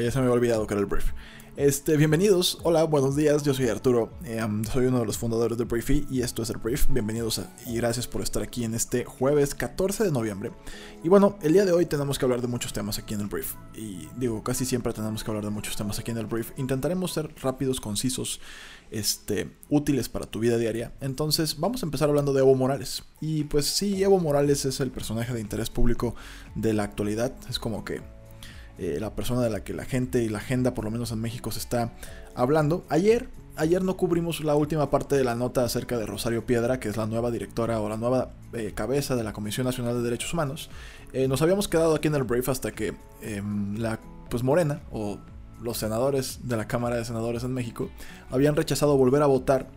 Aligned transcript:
Ya 0.00 0.10
se 0.10 0.18
me 0.18 0.24
había 0.24 0.34
olvidado 0.34 0.66
que 0.66 0.74
era 0.74 0.80
el 0.80 0.86
brief. 0.86 1.12
Este, 1.56 1.96
bienvenidos, 1.96 2.58
hola, 2.64 2.82
buenos 2.82 3.14
días, 3.14 3.44
yo 3.44 3.54
soy 3.54 3.68
Arturo, 3.68 4.10
eh, 4.24 4.44
soy 4.72 4.86
uno 4.86 4.98
de 4.98 5.06
los 5.06 5.18
fundadores 5.18 5.56
de 5.56 5.62
Briefy 5.62 6.04
y 6.10 6.22
esto 6.22 6.42
es 6.42 6.50
el 6.50 6.56
brief. 6.56 6.88
Bienvenidos 6.88 7.40
y 7.64 7.76
gracias 7.76 8.08
por 8.08 8.22
estar 8.22 8.42
aquí 8.42 8.64
en 8.64 8.74
este 8.74 9.04
jueves 9.04 9.54
14 9.54 10.02
de 10.02 10.10
noviembre. 10.10 10.50
Y 11.04 11.08
bueno, 11.08 11.38
el 11.42 11.52
día 11.52 11.64
de 11.64 11.70
hoy 11.70 11.86
tenemos 11.86 12.18
que 12.18 12.24
hablar 12.24 12.40
de 12.40 12.48
muchos 12.48 12.72
temas 12.72 12.98
aquí 12.98 13.14
en 13.14 13.20
el 13.20 13.28
brief. 13.28 13.54
Y 13.72 14.08
digo, 14.16 14.42
casi 14.42 14.64
siempre 14.64 14.92
tenemos 14.92 15.22
que 15.22 15.30
hablar 15.30 15.44
de 15.44 15.50
muchos 15.50 15.76
temas 15.76 15.96
aquí 16.00 16.10
en 16.10 16.18
el 16.18 16.26
brief. 16.26 16.50
Intentaremos 16.56 17.12
ser 17.12 17.32
rápidos, 17.40 17.80
concisos, 17.80 18.40
este, 18.90 19.48
útiles 19.70 20.08
para 20.08 20.26
tu 20.26 20.40
vida 20.40 20.58
diaria. 20.58 20.92
Entonces, 21.00 21.60
vamos 21.60 21.84
a 21.84 21.86
empezar 21.86 22.08
hablando 22.08 22.32
de 22.32 22.40
Evo 22.40 22.56
Morales. 22.56 23.04
Y 23.20 23.44
pues 23.44 23.66
sí, 23.66 24.02
Evo 24.02 24.18
Morales 24.18 24.64
es 24.64 24.80
el 24.80 24.90
personaje 24.90 25.32
de 25.32 25.40
interés 25.40 25.70
público 25.70 26.16
de 26.56 26.72
la 26.72 26.82
actualidad. 26.82 27.32
Es 27.48 27.60
como 27.60 27.84
que 27.84 28.02
eh, 28.78 28.98
la 29.00 29.14
persona 29.14 29.42
de 29.42 29.50
la 29.50 29.62
que 29.62 29.72
la 29.72 29.84
gente 29.84 30.22
y 30.22 30.28
la 30.28 30.38
agenda, 30.38 30.74
por 30.74 30.84
lo 30.84 30.90
menos 30.90 31.12
en 31.12 31.20
México, 31.20 31.52
se 31.52 31.60
está 31.60 31.92
hablando. 32.34 32.84
Ayer, 32.88 33.28
ayer 33.56 33.82
no 33.82 33.96
cubrimos 33.96 34.42
la 34.42 34.56
última 34.56 34.90
parte 34.90 35.16
de 35.16 35.22
la 35.22 35.36
nota 35.36 35.64
acerca 35.64 35.96
de 35.96 36.06
Rosario 36.06 36.44
Piedra, 36.44 36.80
que 36.80 36.88
es 36.88 36.96
la 36.96 37.06
nueva 37.06 37.30
directora 37.30 37.80
o 37.80 37.88
la 37.88 37.96
nueva 37.96 38.32
eh, 38.52 38.72
cabeza 38.74 39.14
de 39.14 39.22
la 39.22 39.32
Comisión 39.32 39.64
Nacional 39.66 39.94
de 39.94 40.02
Derechos 40.02 40.32
Humanos. 40.32 40.70
Eh, 41.12 41.28
nos 41.28 41.40
habíamos 41.42 41.68
quedado 41.68 41.94
aquí 41.94 42.08
en 42.08 42.16
el 42.16 42.24
brief 42.24 42.48
hasta 42.48 42.72
que 42.72 42.94
em, 43.22 43.76
la 43.76 44.00
pues 44.28 44.42
Morena 44.42 44.80
o 44.90 45.18
los 45.62 45.78
senadores 45.78 46.40
de 46.48 46.56
la 46.56 46.66
Cámara 46.66 46.96
de 46.96 47.04
Senadores 47.04 47.44
en 47.44 47.52
México 47.52 47.90
habían 48.30 48.56
rechazado 48.56 48.96
volver 48.96 49.22
a 49.22 49.26
votar 49.26 49.68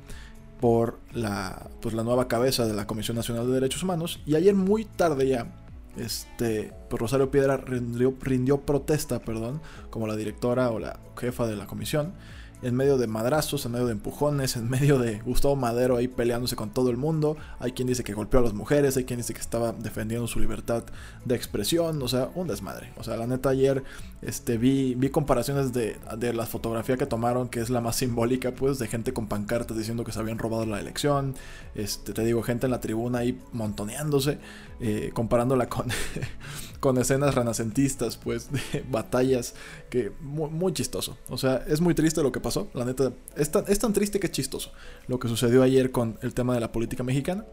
por 0.60 1.00
la, 1.14 1.70
pues, 1.82 1.94
la 1.94 2.04
nueva 2.04 2.28
cabeza 2.28 2.66
de 2.66 2.74
la 2.74 2.88
Comisión 2.88 3.16
Nacional 3.16 3.46
de 3.46 3.54
Derechos 3.54 3.84
Humanos 3.84 4.20
y 4.26 4.34
ayer 4.34 4.56
muy 4.56 4.86
tarde 4.86 5.28
ya 5.28 5.67
este, 5.98 6.74
pues 6.90 7.00
Rosario 7.00 7.32
Piedra 7.32 7.58
rindió, 7.58 8.62
protesta, 8.62 9.20
perdón, 9.20 9.62
como 9.90 10.08
la 10.08 10.16
directora 10.16 10.70
o 10.72 10.80
la 10.80 11.00
jefa 11.16 11.48
de 11.48 11.56
la 11.56 11.68
comisión 11.68 12.14
en 12.62 12.76
medio 12.76 12.98
de 12.98 13.06
madrazos, 13.08 13.66
en 13.66 13.74
medio 13.74 13.86
de 13.86 13.92
empujones, 13.92 14.56
en 14.56 14.68
medio 14.70 14.98
de 14.98 15.20
Gustavo 15.20 15.56
Madero 15.56 15.98
ahí 15.98 16.08
peleándose 16.08 16.56
con 16.56 16.72
todo 16.72 16.90
el 16.90 16.98
mundo. 16.98 17.38
Hay 17.60 17.74
quien 17.74 17.88
dice 17.88 18.04
que 18.04 18.14
golpeó 18.14 18.40
a 18.40 18.44
las 18.44 18.54
mujeres, 18.54 18.98
hay 18.98 19.04
quien 19.04 19.18
dice 19.18 19.34
que 19.34 19.42
estaba 19.42 19.74
defendiendo 19.74 20.28
su 20.28 20.40
libertad 20.40 20.84
de 21.24 21.36
expresión, 21.36 22.02
o 22.02 22.08
sea, 22.08 22.30
un 22.34 22.48
desmadre. 22.48 22.92
O 22.98 23.04
sea, 23.04 23.16
la 23.16 23.28
neta 23.28 23.50
ayer 23.50 23.84
este, 24.22 24.58
vi, 24.58 24.96
vi 24.96 25.10
comparaciones 25.10 25.72
de, 25.72 25.98
de 26.18 26.34
la 26.34 26.46
fotografía 26.46 26.98
que 26.98 27.06
tomaron, 27.06 27.48
que 27.48 27.60
es 27.60 27.70
la 27.70 27.82
más 27.82 27.98
simbólica, 27.98 28.52
pues, 28.52 28.80
de 28.80 28.88
gente 28.88 29.14
con 29.14 29.28
pancartas 29.28 29.78
diciendo 29.78 30.04
que 30.04 30.12
se 30.12 30.20
habían 30.20 30.40
robado 30.40 30.66
la 30.66 30.80
elección. 30.80 31.36
Este, 31.76 32.14
te 32.14 32.24
digo, 32.24 32.42
gente 32.42 32.66
en 32.66 32.72
la 32.72 32.80
tribuna 32.80 33.20
ahí 33.20 33.40
montoneándose, 33.54 34.40
eh, 34.80 35.12
comparándola 35.14 35.68
con, 35.68 35.88
con 36.80 36.98
escenas 36.98 37.36
renacentistas, 37.36 38.18
pues, 38.18 38.52
de 38.52 38.86
batallas, 38.90 39.56
que 39.90 40.12
muy, 40.22 40.50
muy 40.50 40.74
chistoso. 40.74 41.18
O 41.30 41.38
sea, 41.38 41.64
es 41.68 41.82
muy 41.82 41.94
triste 41.94 42.22
lo 42.22 42.32
que 42.32 42.40
pasó. 42.40 42.70
La 42.74 42.86
neta, 42.86 43.12
es 43.36 43.52
tan, 43.52 43.66
es 43.68 43.80
tan 43.80 43.94
triste 43.94 44.20
que 44.20 44.28
es 44.28 44.34
chistoso 44.34 44.72
lo 45.08 45.20
que 45.20 45.28
sucedió 45.28 45.64
ayer 45.64 45.92
con 45.92 46.18
el 46.22 46.34
tema 46.34 46.54
de 46.54 46.60
la 46.60 46.72
política 46.72 47.04
mexicana. 47.04 47.46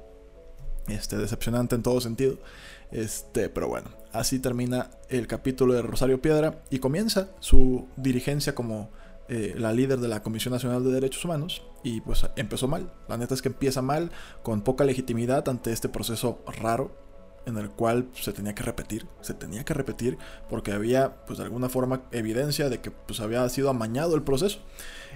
Este, 0.88 1.16
decepcionante 1.16 1.74
en 1.74 1.82
todo 1.82 2.00
sentido. 2.00 2.38
Este, 2.90 3.48
pero 3.48 3.68
bueno, 3.68 3.90
así 4.12 4.38
termina 4.38 4.90
el 5.08 5.26
capítulo 5.26 5.72
de 5.72 5.82
Rosario 5.82 6.20
Piedra 6.20 6.62
y 6.70 6.78
comienza 6.78 7.30
su 7.40 7.88
dirigencia 7.96 8.54
como 8.54 8.90
eh, 9.28 9.54
la 9.56 9.72
líder 9.72 10.00
de 10.00 10.08
la 10.08 10.22
Comisión 10.22 10.52
Nacional 10.52 10.84
de 10.84 10.92
Derechos 10.92 11.24
Humanos 11.24 11.62
y 11.82 12.02
pues 12.02 12.26
empezó 12.36 12.68
mal. 12.68 12.92
La 13.08 13.16
neta 13.16 13.32
es 13.32 13.40
que 13.40 13.48
empieza 13.48 13.80
mal, 13.80 14.10
con 14.42 14.60
poca 14.60 14.84
legitimidad 14.84 15.48
ante 15.48 15.72
este 15.72 15.88
proceso 15.88 16.42
raro 16.60 17.03
en 17.46 17.58
el 17.58 17.70
cual 17.70 18.08
se 18.14 18.32
tenía 18.32 18.54
que 18.54 18.62
repetir, 18.62 19.06
se 19.20 19.34
tenía 19.34 19.64
que 19.64 19.74
repetir 19.74 20.18
porque 20.48 20.72
había 20.72 21.24
pues 21.26 21.38
de 21.38 21.44
alguna 21.44 21.68
forma 21.68 22.02
evidencia 22.10 22.68
de 22.68 22.80
que 22.80 22.90
pues 22.90 23.20
había 23.20 23.48
sido 23.48 23.70
amañado 23.70 24.14
el 24.14 24.22
proceso. 24.22 24.60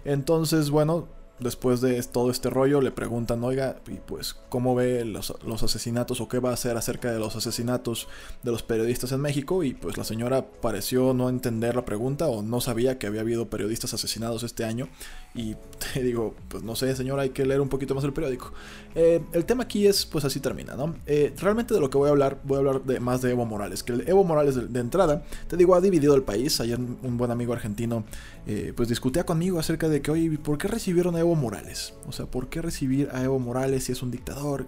Entonces, 0.05 0.71
bueno, 0.71 1.09
después 1.41 1.81
de 1.81 2.03
todo 2.03 2.31
este 2.31 2.51
rollo 2.51 2.81
le 2.81 2.91
preguntan, 2.91 3.43
oiga, 3.45 3.77
y 3.87 3.95
pues, 3.95 4.35
¿cómo 4.49 4.75
ve 4.75 5.05
los, 5.05 5.33
asesinatos 5.63 6.21
o 6.21 6.29
qué 6.29 6.39
va 6.39 6.51
a 6.51 6.55
hacer 6.55 6.77
acerca 6.77 7.13
de 7.13 7.19
los 7.19 7.37
asesinatos 7.37 8.09
de 8.43 8.51
los 8.51 8.63
periodistas 8.63 9.13
en 9.13 9.21
México? 9.21 9.63
Y 9.63 9.75
pues 9.75 9.97
la 9.97 10.05
señora 10.05 10.47
pareció 10.61 11.15
no 11.15 11.29
entender 11.29 11.77
la 11.77 11.85
pregunta 11.85 12.27
o 12.27 12.43
no 12.43 12.61
sabía 12.61 12.99
que 12.99 13.07
había 13.07 13.21
habido 13.21 13.49
periodistas 13.49 13.95
asesinados 13.95 14.43
este 14.43 14.65
año. 14.65 14.89
Y 15.35 15.57
te 15.95 16.03
digo, 16.03 16.35
pues 16.49 16.63
no 16.63 16.75
sé, 16.77 16.95
señora, 16.97 17.23
hay 17.23 17.31
que 17.31 17.47
leer 17.47 17.61
un 17.61 17.69
poquito 17.69 17.95
más 17.95 18.05
el 18.05 18.13
periódico. 18.13 18.53
Eh, 18.95 19.21
el 19.33 19.45
tema 19.45 19.65
aquí 19.65 19.87
es, 19.87 20.07
pues 20.07 20.25
así 20.25 20.41
termina, 20.41 20.75
¿no? 20.75 20.97
Eh, 21.07 21.33
realmente 21.39 21.75
de 21.75 21.81
lo 21.81 21.91
que 21.91 21.99
voy 21.99 22.09
a 22.09 22.11
hablar, 22.11 22.39
voy 22.45 22.57
a 22.57 22.59
hablar 22.59 22.83
de, 22.85 23.01
más 23.01 23.23
de 23.23 23.31
Evo 23.31 23.47
Morales, 23.47 23.83
que 23.83 23.93
el 23.93 24.09
Evo 24.09 24.25
Morales 24.25 24.73
de, 24.73 24.81
entrada, 24.81 25.23
te 25.47 25.57
digo, 25.57 25.75
ha 25.75 25.81
dividido 25.81 26.15
el 26.15 26.23
país. 26.23 26.61
Ayer 26.61 26.79
un 26.79 27.17
buen 27.17 27.31
amigo 27.31 27.53
argentino, 27.53 28.05
eh, 28.47 28.73
pues 28.75 28.89
discutía 28.89 29.25
conmigo 29.25 29.59
acerca 29.59 29.89
de 29.89 30.03
que, 30.03 30.11
oye, 30.11 30.39
¿por 30.39 30.59
qué 30.59 30.69
recibieron 30.69 31.15
a 31.17 31.21
Evo 31.21 31.28
Morales? 31.35 31.95
O 32.07 32.13
sea, 32.13 32.27
¿por 32.27 32.49
qué 32.49 32.63
recibir 32.63 33.09
a 33.13 33.23
Evo 33.23 33.39
Morales 33.39 33.85
si 33.85 33.93
es 33.93 34.03
un 34.03 34.11
dictador? 34.11 34.67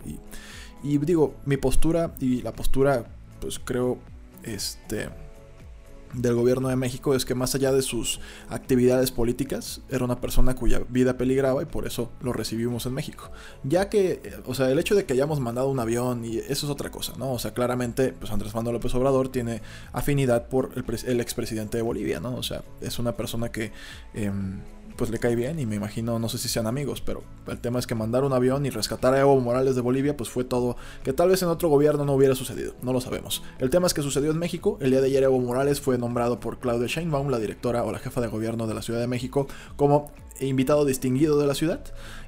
Y, 0.82 0.98
digo, 0.98 1.34
mi 1.44 1.56
postura 1.56 2.14
y 2.20 2.42
la 2.42 2.52
postura, 2.52 3.06
pues 3.40 3.58
creo, 3.58 3.98
este 4.42 5.08
del 6.12 6.34
gobierno 6.34 6.68
de 6.68 6.76
México 6.76 7.14
es 7.14 7.24
que 7.24 7.34
más 7.34 7.54
allá 7.54 7.72
de 7.72 7.82
sus 7.82 8.20
actividades 8.48 9.12
políticas, 9.12 9.80
era 9.88 10.04
una 10.04 10.20
persona 10.20 10.54
cuya 10.54 10.82
vida 10.88 11.16
peligraba 11.16 11.62
y 11.62 11.66
por 11.66 11.86
eso 11.86 12.10
lo 12.20 12.32
recibimos 12.32 12.86
en 12.86 12.94
México. 12.94 13.30
Ya 13.62 13.88
que, 13.88 14.40
o 14.46 14.54
sea, 14.54 14.70
el 14.70 14.78
hecho 14.78 14.94
de 14.94 15.04
que 15.04 15.12
hayamos 15.12 15.40
mandado 15.40 15.68
un 15.68 15.78
avión 15.78 16.24
y 16.24 16.38
eso 16.38 16.66
es 16.66 16.70
otra 16.70 16.90
cosa, 16.90 17.12
¿no? 17.16 17.32
O 17.32 17.38
sea, 17.38 17.54
claramente, 17.54 18.12
pues 18.12 18.32
Andrés 18.32 18.54
Manuel 18.54 18.74
López 18.74 18.94
Obrador 18.94 19.28
tiene 19.28 19.62
afinidad 19.92 20.48
por 20.48 20.72
el, 20.74 20.84
el 21.06 21.20
expresidente 21.20 21.76
de 21.76 21.82
Bolivia, 21.82 22.20
¿no? 22.20 22.34
O 22.34 22.42
sea, 22.42 22.62
es 22.80 22.98
una 22.98 23.16
persona 23.16 23.50
que... 23.50 23.72
Em, 24.14 24.60
pues 25.00 25.08
le 25.08 25.18
cae 25.18 25.34
bien 25.34 25.58
y 25.58 25.64
me 25.64 25.76
imagino, 25.76 26.18
no 26.18 26.28
sé 26.28 26.36
si 26.36 26.50
sean 26.50 26.66
amigos, 26.66 27.00
pero 27.00 27.22
el 27.46 27.58
tema 27.58 27.78
es 27.78 27.86
que 27.86 27.94
mandar 27.94 28.22
un 28.22 28.34
avión 28.34 28.66
y 28.66 28.68
rescatar 28.68 29.14
a 29.14 29.20
Evo 29.20 29.40
Morales 29.40 29.74
de 29.74 29.80
Bolivia, 29.80 30.14
pues 30.14 30.28
fue 30.28 30.44
todo 30.44 30.76
que 31.02 31.14
tal 31.14 31.30
vez 31.30 31.40
en 31.40 31.48
otro 31.48 31.70
gobierno 31.70 32.04
no 32.04 32.12
hubiera 32.12 32.34
sucedido, 32.34 32.74
no 32.82 32.92
lo 32.92 33.00
sabemos. 33.00 33.42
El 33.60 33.70
tema 33.70 33.86
es 33.86 33.94
que 33.94 34.02
sucedió 34.02 34.30
en 34.30 34.38
México, 34.38 34.76
el 34.82 34.90
día 34.90 35.00
de 35.00 35.06
ayer 35.06 35.22
Evo 35.22 35.38
Morales 35.38 35.80
fue 35.80 35.96
nombrado 35.96 36.38
por 36.38 36.58
Claudia 36.58 36.86
Sheinbaum, 36.86 37.30
la 37.30 37.38
directora 37.38 37.82
o 37.82 37.92
la 37.92 37.98
jefa 37.98 38.20
de 38.20 38.26
gobierno 38.26 38.66
de 38.66 38.74
la 38.74 38.82
Ciudad 38.82 39.00
de 39.00 39.06
México, 39.06 39.48
como 39.76 40.10
invitado 40.38 40.84
distinguido 40.84 41.40
de 41.40 41.46
la 41.46 41.54
ciudad. 41.54 41.80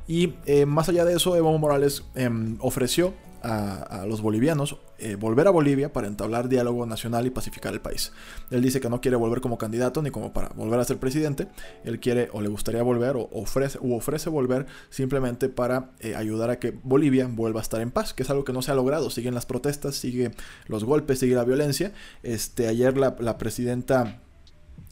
Y 0.09 0.33
eh, 0.47 0.65
más 0.65 0.89
allá 0.89 1.05
de 1.05 1.15
eso, 1.15 1.37
Evo 1.37 1.59
Morales 1.59 2.05
em, 2.15 2.57
ofreció 2.61 3.13
a, 3.43 4.07
los 4.07 4.23
bolivianos 4.23 4.79
eh, 5.03 5.17
volver 5.17 5.49
a 5.49 5.51
Bolivia 5.51 5.93
para 5.93 6.07
entablar 6.07 6.49
diálogo 6.49 6.87
nacional 6.87 7.27
y 7.27 7.31
pacificar 7.31 7.73
el 7.73 7.81
país. 7.81 8.13
Él 8.51 8.63
dice 8.63 8.81
que 8.81 8.89
no 8.89 9.01
quiere 9.01 9.17
volver 9.17 9.41
como 9.41 9.59
candidato 9.59 10.01
ni 10.01 10.11
como 10.11 10.33
para 10.33 10.51
volver 10.51 10.79
a 10.79 10.85
ser 10.85 10.99
presidente. 10.99 11.49
Él 11.85 11.99
quiere 11.99 12.29
o 12.33 12.41
le 12.41 12.49
gustaría 12.49 12.85
volver 12.85 13.17
o 13.17 13.29
ofrece, 13.33 13.79
u 13.81 13.97
ofrece 13.97 14.31
volver 14.31 14.67
simplemente 14.91 15.49
para 15.49 15.91
eh, 15.99 16.15
ayudar 16.15 16.51
a 16.51 16.61
que 16.61 16.71
Bolivia 16.85 17.27
vuelva 17.27 17.59
a 17.59 17.63
estar 17.63 17.81
en 17.81 17.91
paz, 17.91 18.15
que 18.15 18.23
es 18.23 18.31
algo 18.31 18.45
que 18.45 18.53
no 18.53 18.63
se 18.63 18.71
ha 18.71 18.75
logrado. 18.75 19.11
Siguen 19.11 19.35
las 19.35 19.45
protestas, 19.45 19.97
sigue 19.97 20.31
los 20.67 20.85
golpes, 20.85 21.19
sigue 21.19 21.35
la 21.35 21.45
violencia. 21.45 21.93
Este, 22.23 22.69
ayer 22.69 22.97
la, 22.97 23.17
la 23.19 23.39
presidenta 23.39 24.21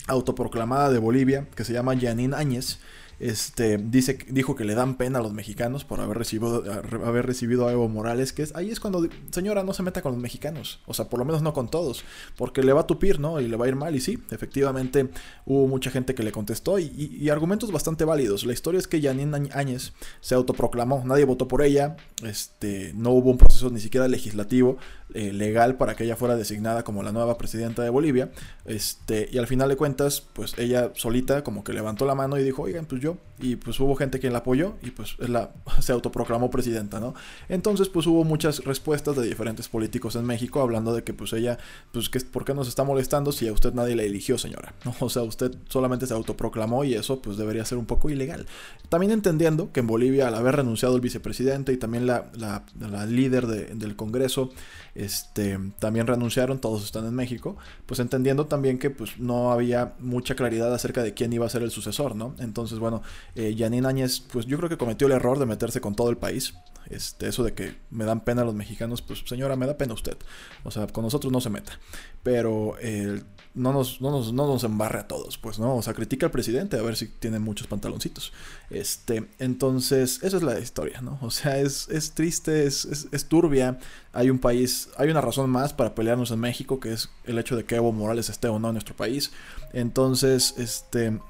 autoproclamada 0.09 0.91
de 0.91 0.99
Bolivia, 0.99 1.47
que 1.55 1.63
se 1.65 1.73
llama 1.73 1.97
Janine 1.97 2.35
Áñez, 2.35 2.81
este, 3.21 3.77
dice, 3.77 4.19
dijo 4.29 4.57
que 4.57 4.65
le 4.65 4.75
dan 4.75 4.97
pena 4.97 5.19
a 5.19 5.23
los 5.23 5.35
mexicanos 5.35 5.85
por 5.85 6.01
haber 6.01 6.17
recibido, 6.17 6.65
haber 7.05 7.27
recibido 7.27 7.69
a 7.69 7.73
Evo 7.73 7.87
Morales, 7.87 8.33
que 8.33 8.43
es, 8.43 8.57
ahí 8.57 8.71
es 8.71 8.81
cuando, 8.81 9.07
señora, 9.31 9.63
no 9.63 9.75
se 9.75 9.83
meta 9.83 10.01
con 10.01 10.13
los 10.13 10.21
mexicanos, 10.21 10.81
o 10.87 10.95
sea, 10.95 11.11
por 11.11 11.19
lo 11.19 11.27
menos 11.27 11.43
no 11.43 11.53
con 11.53 11.69
todos, 11.69 12.03
porque 12.37 12.63
le 12.63 12.73
va 12.73 12.81
a 12.81 12.87
tupir, 12.87 13.21
¿no? 13.21 13.39
Y 13.39 13.47
le 13.47 13.57
va 13.57 13.67
a 13.67 13.69
ir 13.69 13.77
mal, 13.77 13.95
y 13.95 14.01
sí, 14.01 14.19
efectivamente 14.31 15.11
hubo 15.45 15.67
mucha 15.67 15.91
gente 15.91 16.15
que 16.15 16.23
le 16.23 16.33
contestó 16.33 16.79
y, 16.79 17.29
argumentos 17.31 17.71
bastante 17.71 18.05
válidos. 18.05 18.45
La 18.45 18.53
historia 18.53 18.79
es 18.79 18.89
que 18.89 19.01
Janine 19.01 19.51
Áñez 19.53 19.93
se 20.21 20.35
autoproclamó, 20.35 21.03
nadie 21.05 21.25
votó 21.25 21.47
por 21.47 21.63
ella, 21.63 21.97
este, 22.25 22.93
no 22.95 23.11
hubo 23.11 23.31
un 23.31 23.39
proceso 23.39 23.71
ni 23.71 23.81
siquiera 23.81 24.09
legislativo, 24.09 24.79
eh, 25.13 25.33
legal 25.33 25.77
para 25.77 25.95
que 25.95 26.05
ella 26.05 26.17
fuera 26.17 26.37
designada 26.37 26.85
como 26.85 27.03
la 27.03 27.13
nueva 27.13 27.37
presidenta 27.37 27.83
de 27.83 27.91
Bolivia, 27.91 28.31
este, 28.65 29.29
y 29.31 29.39
al 29.39 29.47
final 29.47 29.69
de 29.69 29.77
cuentas, 29.77 30.23
pues 30.33 30.59
ella 30.59 30.93
solita 30.95 31.45
como 31.45 31.63
que 31.63 31.73
levantó 31.73 32.07
la 32.07 32.15
mano 32.15 32.39
y 32.39 32.43
dijo, 32.43 32.63
oigan, 32.63 32.87
pues 32.87 33.03
yo 33.03 33.10
y 33.39 33.57
pues 33.57 33.81
hubo 33.81 33.95
gente 33.97 34.21
que 34.21 34.31
la 34.31 34.39
apoyó 34.39 34.75
y 34.83 34.91
pues 34.91 35.19
la, 35.19 35.51
se 35.81 35.93
autoproclamó 35.93 36.51
presidenta, 36.51 37.01
¿no? 37.01 37.15
Entonces 37.49 37.89
pues 37.89 38.07
hubo 38.07 38.25
muchas 38.25 38.65
respuestas 38.65 39.17
de 39.17 39.27
diferentes 39.27 39.69
políticos 39.69 40.17
en 40.17 40.25
México 40.25 40.61
hablando 40.61 40.95
de 40.95 41.03
que 41.05 41.15
pues 41.15 41.33
ella, 41.33 41.59
pues 41.93 42.09
que, 42.09 42.21
¿por 42.21 42.45
qué 42.45 42.55
nos 42.55 42.69
está 42.69 42.85
molestando 42.85 43.33
si 43.33 43.49
a 43.49 43.53
usted 43.53 43.73
nadie 43.73 43.97
la 43.97 44.03
eligió, 44.03 44.39
señora? 44.39 44.75
¿No? 44.85 44.95
O 45.01 45.09
sea, 45.09 45.23
usted 45.23 45.55
solamente 45.69 46.07
se 46.07 46.15
autoproclamó 46.15 46.85
y 46.85 46.95
eso 46.95 47.23
pues 47.23 47.37
debería 47.37 47.65
ser 47.65 47.79
un 47.79 47.87
poco 47.87 48.11
ilegal. 48.11 48.47
También 48.89 49.13
entendiendo 49.13 49.73
que 49.73 49.81
en 49.81 49.87
Bolivia 49.87 50.29
al 50.29 50.35
haber 50.35 50.57
renunciado 50.57 50.95
el 50.95 51.01
vicepresidente 51.01 51.73
y 51.73 51.77
también 51.77 52.07
la, 52.07 52.31
la, 52.37 52.65
la 52.79 53.07
líder 53.07 53.47
del 53.47 53.97
Congreso, 53.97 54.51
este, 54.95 55.59
también 55.79 56.07
renunciaron, 56.07 56.61
todos 56.61 56.85
están 56.85 57.07
en 57.07 57.15
México, 57.15 57.57
pues 57.87 58.01
entendiendo 58.01 58.47
también 58.47 58.79
que 58.79 58.91
pues 58.91 59.19
no 59.19 59.53
había 59.53 59.95
mucha 60.01 60.35
claridad 60.35 60.73
acerca 60.75 61.03
de 61.03 61.15
quién 61.15 61.33
iba 61.33 61.47
a 61.47 61.49
ser 61.49 61.63
el 61.63 61.71
sucesor, 61.71 62.17
¿no? 62.17 62.35
Entonces, 62.39 62.79
bueno, 62.79 63.00
eh, 63.35 63.55
Janine 63.57 63.87
Áñez, 63.87 64.21
pues 64.21 64.47
yo 64.47 64.57
creo 64.57 64.69
que 64.69 64.77
cometió 64.79 65.07
el 65.07 65.13
error 65.13 65.39
de 65.39 65.47
meterse 65.47 65.81
con 65.81 65.95
todo 65.95 66.11
el 66.11 66.17
país. 66.17 66.55
Este, 66.89 67.29
eso 67.29 67.45
de 67.45 67.53
que 67.53 67.77
me 67.91 68.05
dan 68.05 68.21
pena 68.25 68.43
los 68.43 68.55
mexicanos, 68.55 69.01
pues 69.03 69.23
señora, 69.27 69.55
me 69.55 69.67
da 69.67 69.77
pena 69.77 69.95
usted. 69.95 70.17
O 70.65 70.71
sea, 70.71 70.87
con 70.89 71.05
nosotros 71.05 71.33
no 71.33 71.41
se 71.41 71.51
meta. 71.51 71.79
Pero 72.23 72.75
eh, 72.81 73.23
no, 73.55 73.73
nos, 73.73 74.01
no, 74.01 74.11
nos, 74.11 74.33
no 74.33 74.47
nos 74.47 74.65
embarre 74.65 74.99
a 74.99 75.09
todos, 75.09 75.39
pues, 75.39 75.59
¿no? 75.59 75.77
O 75.77 75.83
sea, 75.83 75.95
critica 75.95 76.27
al 76.27 76.33
presidente 76.33 76.77
a 76.79 76.83
ver 76.83 76.97
si 76.97 77.07
tiene 77.07 77.39
muchos 77.39 77.67
pantaloncitos. 77.67 78.33
Este, 78.71 79.29
entonces, 79.39 80.21
esa 80.23 80.37
es 80.37 80.43
la 80.43 80.59
historia, 80.59 81.01
¿no? 81.01 81.19
O 81.23 81.31
sea, 81.31 81.59
es, 81.59 81.89
es 81.91 82.13
triste, 82.13 82.67
es, 82.67 82.85
es, 82.85 83.09
es 83.13 83.27
turbia. 83.27 83.79
Hay 84.13 84.31
un 84.31 84.39
país, 84.39 84.89
hay 84.97 85.11
una 85.11 85.21
razón 85.21 85.49
más 85.49 85.73
para 85.73 85.95
pelearnos 85.95 86.31
en 86.33 86.41
México, 86.41 86.81
que 86.81 86.93
es 86.93 87.11
el 87.25 87.39
hecho 87.39 87.57
de 87.57 87.65
que 87.65 87.77
Evo 87.77 87.93
Morales 87.93 88.29
esté 88.31 88.49
o 88.49 88.59
no 88.59 88.69
en 88.69 88.75
nuestro 88.75 88.97
país. 88.97 89.31
Entonces, 89.73 90.55
este 90.59 91.21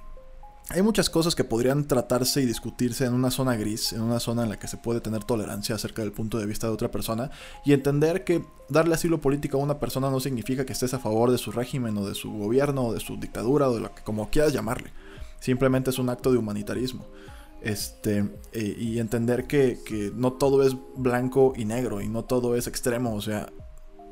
hay 0.72 0.82
muchas 0.82 1.10
cosas 1.10 1.34
que 1.34 1.42
podrían 1.42 1.88
tratarse 1.88 2.40
y 2.40 2.46
discutirse 2.46 3.04
en 3.04 3.12
una 3.12 3.32
zona 3.32 3.56
gris, 3.56 3.92
en 3.92 4.02
una 4.02 4.20
zona 4.20 4.44
en 4.44 4.50
la 4.50 4.58
que 4.58 4.68
se 4.68 4.76
puede 4.76 5.00
tener 5.00 5.24
tolerancia 5.24 5.74
acerca 5.74 6.02
del 6.02 6.12
punto 6.12 6.38
de 6.38 6.46
vista 6.46 6.68
de 6.68 6.72
otra 6.72 6.92
persona 6.92 7.32
y 7.64 7.72
entender 7.72 8.22
que 8.22 8.44
darle 8.68 8.94
asilo 8.94 9.20
político 9.20 9.58
a 9.58 9.64
una 9.64 9.80
persona 9.80 10.10
no 10.10 10.20
significa 10.20 10.64
que 10.64 10.72
estés 10.72 10.94
a 10.94 11.00
favor 11.00 11.32
de 11.32 11.38
su 11.38 11.50
régimen 11.50 11.98
o 11.98 12.06
de 12.06 12.14
su 12.14 12.30
gobierno 12.30 12.84
o 12.84 12.94
de 12.94 13.00
su 13.00 13.16
dictadura 13.16 13.68
o 13.68 13.74
de 13.74 13.80
lo 13.80 13.92
que 13.92 14.02
como 14.02 14.30
quieras 14.30 14.52
llamarle. 14.52 14.92
Simplemente 15.40 15.90
es 15.90 15.98
un 15.98 16.08
acto 16.08 16.30
de 16.30 16.38
humanitarismo. 16.38 17.04
Este, 17.62 18.24
eh, 18.52 18.76
y 18.78 19.00
entender 19.00 19.46
que, 19.46 19.80
que 19.84 20.12
no 20.14 20.34
todo 20.34 20.62
es 20.62 20.76
blanco 20.96 21.52
y 21.56 21.64
negro 21.64 22.00
y 22.00 22.08
no 22.08 22.24
todo 22.24 22.54
es 22.54 22.68
extremo. 22.68 23.14
O 23.14 23.20
sea, 23.20 23.52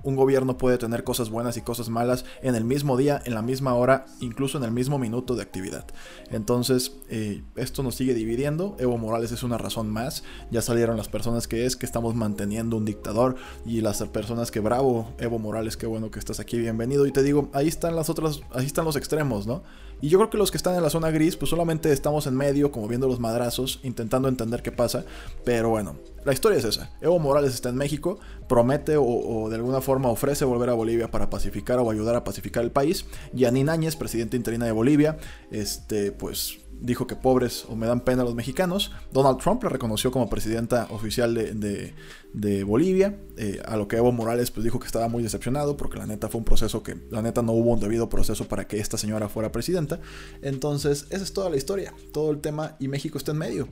un 0.02 0.16
gobierno 0.16 0.56
puede 0.58 0.78
tener 0.78 1.04
cosas 1.04 1.30
buenas 1.30 1.56
y 1.56 1.62
cosas 1.62 1.88
malas 1.88 2.24
en 2.42 2.54
el 2.54 2.64
mismo 2.64 2.96
día, 2.96 3.20
en 3.24 3.34
la 3.34 3.42
misma 3.42 3.74
hora, 3.74 4.06
incluso 4.20 4.58
en 4.58 4.64
el 4.64 4.70
mismo 4.70 4.98
minuto 4.98 5.34
de 5.34 5.42
actividad. 5.42 5.84
Entonces, 6.30 6.92
eh, 7.08 7.42
esto 7.56 7.82
nos 7.82 7.94
sigue 7.94 8.14
dividiendo. 8.14 8.76
Evo 8.78 8.98
Morales 8.98 9.32
es 9.32 9.42
una 9.42 9.58
razón 9.58 9.90
más. 9.90 10.22
Ya 10.50 10.62
salieron 10.62 10.96
las 10.96 11.08
personas 11.08 11.48
que 11.48 11.66
es 11.66 11.76
que 11.76 11.86
estamos 11.86 12.14
manteniendo 12.14 12.76
un 12.76 12.84
dictador 12.84 13.36
y 13.64 13.80
las 13.80 14.02
personas 14.04 14.50
que 14.50 14.60
bravo, 14.60 15.12
Evo 15.18 15.38
Morales, 15.38 15.76
qué 15.76 15.86
bueno 15.86 16.10
que 16.10 16.18
estás 16.18 16.40
aquí, 16.40 16.58
bienvenido. 16.58 17.06
Y 17.06 17.12
te 17.12 17.22
digo, 17.22 17.48
ahí 17.52 17.68
están 17.68 17.96
las 17.96 18.10
otras, 18.10 18.40
ahí 18.52 18.66
están 18.66 18.84
los 18.84 18.96
extremos, 18.96 19.46
¿no? 19.46 19.62
Y 20.00 20.08
yo 20.08 20.18
creo 20.18 20.30
que 20.30 20.38
los 20.38 20.50
que 20.50 20.56
están 20.56 20.76
en 20.76 20.82
la 20.82 20.90
zona 20.90 21.10
gris, 21.10 21.36
pues 21.36 21.50
solamente 21.50 21.92
estamos 21.92 22.26
en 22.26 22.36
medio, 22.36 22.70
como 22.70 22.86
viendo 22.88 23.08
los 23.08 23.18
madrazos, 23.18 23.80
intentando 23.82 24.28
entender 24.28 24.62
qué 24.62 24.70
pasa. 24.70 25.04
Pero 25.44 25.70
bueno, 25.70 25.96
la 26.24 26.32
historia 26.32 26.58
es 26.58 26.64
esa. 26.64 26.90
Evo 27.00 27.18
Morales 27.18 27.54
está 27.54 27.68
en 27.70 27.76
México, 27.76 28.18
promete 28.48 28.96
o, 28.96 29.48
de 29.48 29.56
alguna 29.56 29.80
forma 29.80 30.08
ofrece 30.08 30.44
volver 30.44 30.70
a 30.70 30.74
Bolivia 30.74 31.10
para 31.10 31.30
pacificar 31.30 31.78
o 31.78 31.90
ayudar 31.90 32.14
a 32.16 32.24
pacificar 32.24 32.62
el 32.62 32.70
país. 32.70 33.06
Yanin 33.32 33.68
Áñez, 33.68 33.96
presidente 33.96 34.36
interina 34.36 34.66
de 34.66 34.72
Bolivia, 34.72 35.18
este, 35.50 36.12
pues 36.12 36.58
dijo 36.80 37.06
que 37.06 37.16
pobres 37.16 37.64
o 37.68 37.76
me 37.76 37.86
dan 37.86 38.00
pena 38.00 38.24
los 38.24 38.34
mexicanos. 38.34 38.92
Donald 39.12 39.38
Trump 39.38 39.62
le 39.62 39.68
reconoció 39.68 40.10
como 40.10 40.28
presidenta 40.28 40.86
oficial 40.90 41.34
de, 41.34 42.64
Bolivia, 42.64 43.18
eh, 43.36 43.60
a 43.64 43.76
lo 43.76 43.88
que 43.88 43.96
Evo 43.96 44.12
Morales 44.12 44.50
pues 44.50 44.64
dijo 44.64 44.78
que 44.78 44.86
estaba 44.86 45.08
muy 45.08 45.22
decepcionado 45.22 45.76
porque 45.76 45.98
la 45.98 46.06
neta 46.06 46.28
fue 46.28 46.38
un 46.38 46.44
proceso 46.44 46.82
que, 46.82 46.96
la 47.10 47.22
neta 47.22 47.42
no 47.42 47.52
hubo 47.52 47.72
un 47.72 47.80
debido 47.80 48.08
proceso 48.08 48.46
para 48.46 48.66
que 48.66 48.78
esta 48.78 48.98
señora 48.98 49.28
fuera 49.28 49.52
presidenta. 49.52 50.00
Entonces, 50.42 51.06
esa 51.10 51.24
es 51.24 51.32
toda 51.32 51.50
la 51.50 51.56
historia, 51.56 51.92
todo 52.12 52.30
el 52.30 52.40
tema 52.40 52.76
y 52.78 52.88
México 52.88 53.18
está 53.18 53.32
en 53.32 53.38
medio. 53.38 53.68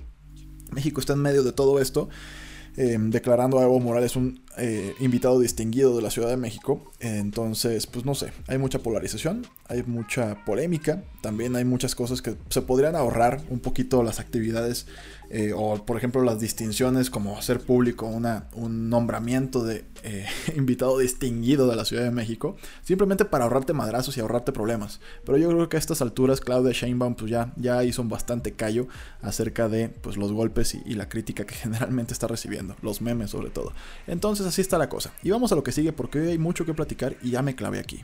México 0.73 1.01
está 1.01 1.13
en 1.13 1.21
medio 1.21 1.43
de 1.43 1.53
todo 1.53 1.81
esto. 1.81 2.09
Em, 2.79 3.11
declarando 3.11 3.59
a 3.59 3.63
Evo 3.63 3.81
Morales 3.81 4.17
un 4.17 4.43
eh, 4.59 4.95
invitado 5.01 5.39
distinguido 5.39 5.95
de 5.97 6.03
la 6.03 6.11
Ciudad 6.11 6.29
de 6.29 6.37
México. 6.37 6.93
Entonces, 7.01 7.87
pues 7.87 8.05
no 8.05 8.15
sé, 8.15 8.33
hay 8.47 8.59
mucha 8.59 8.79
polarización, 8.79 9.47
hay 9.69 9.83
mucha 9.83 10.45
polémica, 10.45 11.03
también 11.21 11.57
hay 11.57 11.65
muchas 11.65 11.95
cosas 11.95 12.23
que 12.23 12.37
se 12.49 12.63
podrían 12.63 12.97
ahorrar 12.97 13.43
un 13.51 13.61
poquito 13.61 14.03
las 14.03 14.21
actividades 14.21 14.87
eh, 15.29 15.53
o 15.57 15.85
por 15.85 15.97
ejemplo 15.97 16.23
las 16.23 16.39
distinciones 16.39 17.11
como 17.11 17.37
hacer 17.37 17.59
público 17.59 18.07
una, 18.07 18.47
un 18.53 18.89
nombramiento 18.89 19.65
de 19.65 19.85
eh, 20.05 20.25
invitado 20.57 20.99
distinguido 20.99 21.67
de 21.67 21.75
la 21.75 21.85
Ciudad 21.85 22.05
de 22.05 22.13
México, 22.13 22.57
simplemente 22.85 23.25
para 23.25 23.45
ahorrarte 23.45 23.73
madrazos 23.73 24.17
y 24.17 24.21
ahorrarte 24.21 24.53
problemas. 24.53 25.01
Pero 25.25 25.37
yo 25.37 25.49
creo 25.49 25.69
que 25.69 25.77
a 25.77 25.81
estas 25.81 26.01
alturas 26.01 26.41
Claudia 26.41 26.73
Sheinbaum 26.73 27.17
pues 27.17 27.31
ya, 27.31 27.53
ya 27.57 27.83
hizo 27.83 28.05
bastante 28.05 28.53
callo 28.53 28.87
acerca 29.21 29.69
de 29.69 29.89
pues, 29.89 30.17
los 30.17 30.33
golpes 30.33 30.75
y, 30.75 30.83
y 30.87 30.95
la 30.95 31.09
crítica 31.09 31.45
que 31.45 31.55
generalmente 31.57 32.13
está 32.13 32.29
recibiendo, 32.29 32.77
los 32.83 33.01
memes 33.01 33.31
sobre 33.31 33.51
todo. 33.51 33.73
Entonces 34.07 34.46
así 34.47 34.61
está 34.61 34.79
la 34.79 34.89
cosa. 34.89 35.13
Y 35.23 35.31
vamos 35.31 35.53
a 35.53 35.55
lo 35.55 35.63
que 35.63 35.73
sigue 35.73 35.93
porque 35.93 36.21
hoy 36.21 36.29
hay 36.29 36.39
mucho 36.39 36.65
que 36.65 36.75
platicar 36.75 37.17
y 37.23 37.31
ya 37.31 37.43
me 37.43 37.55
clavé 37.55 37.79
aquí. 37.79 38.03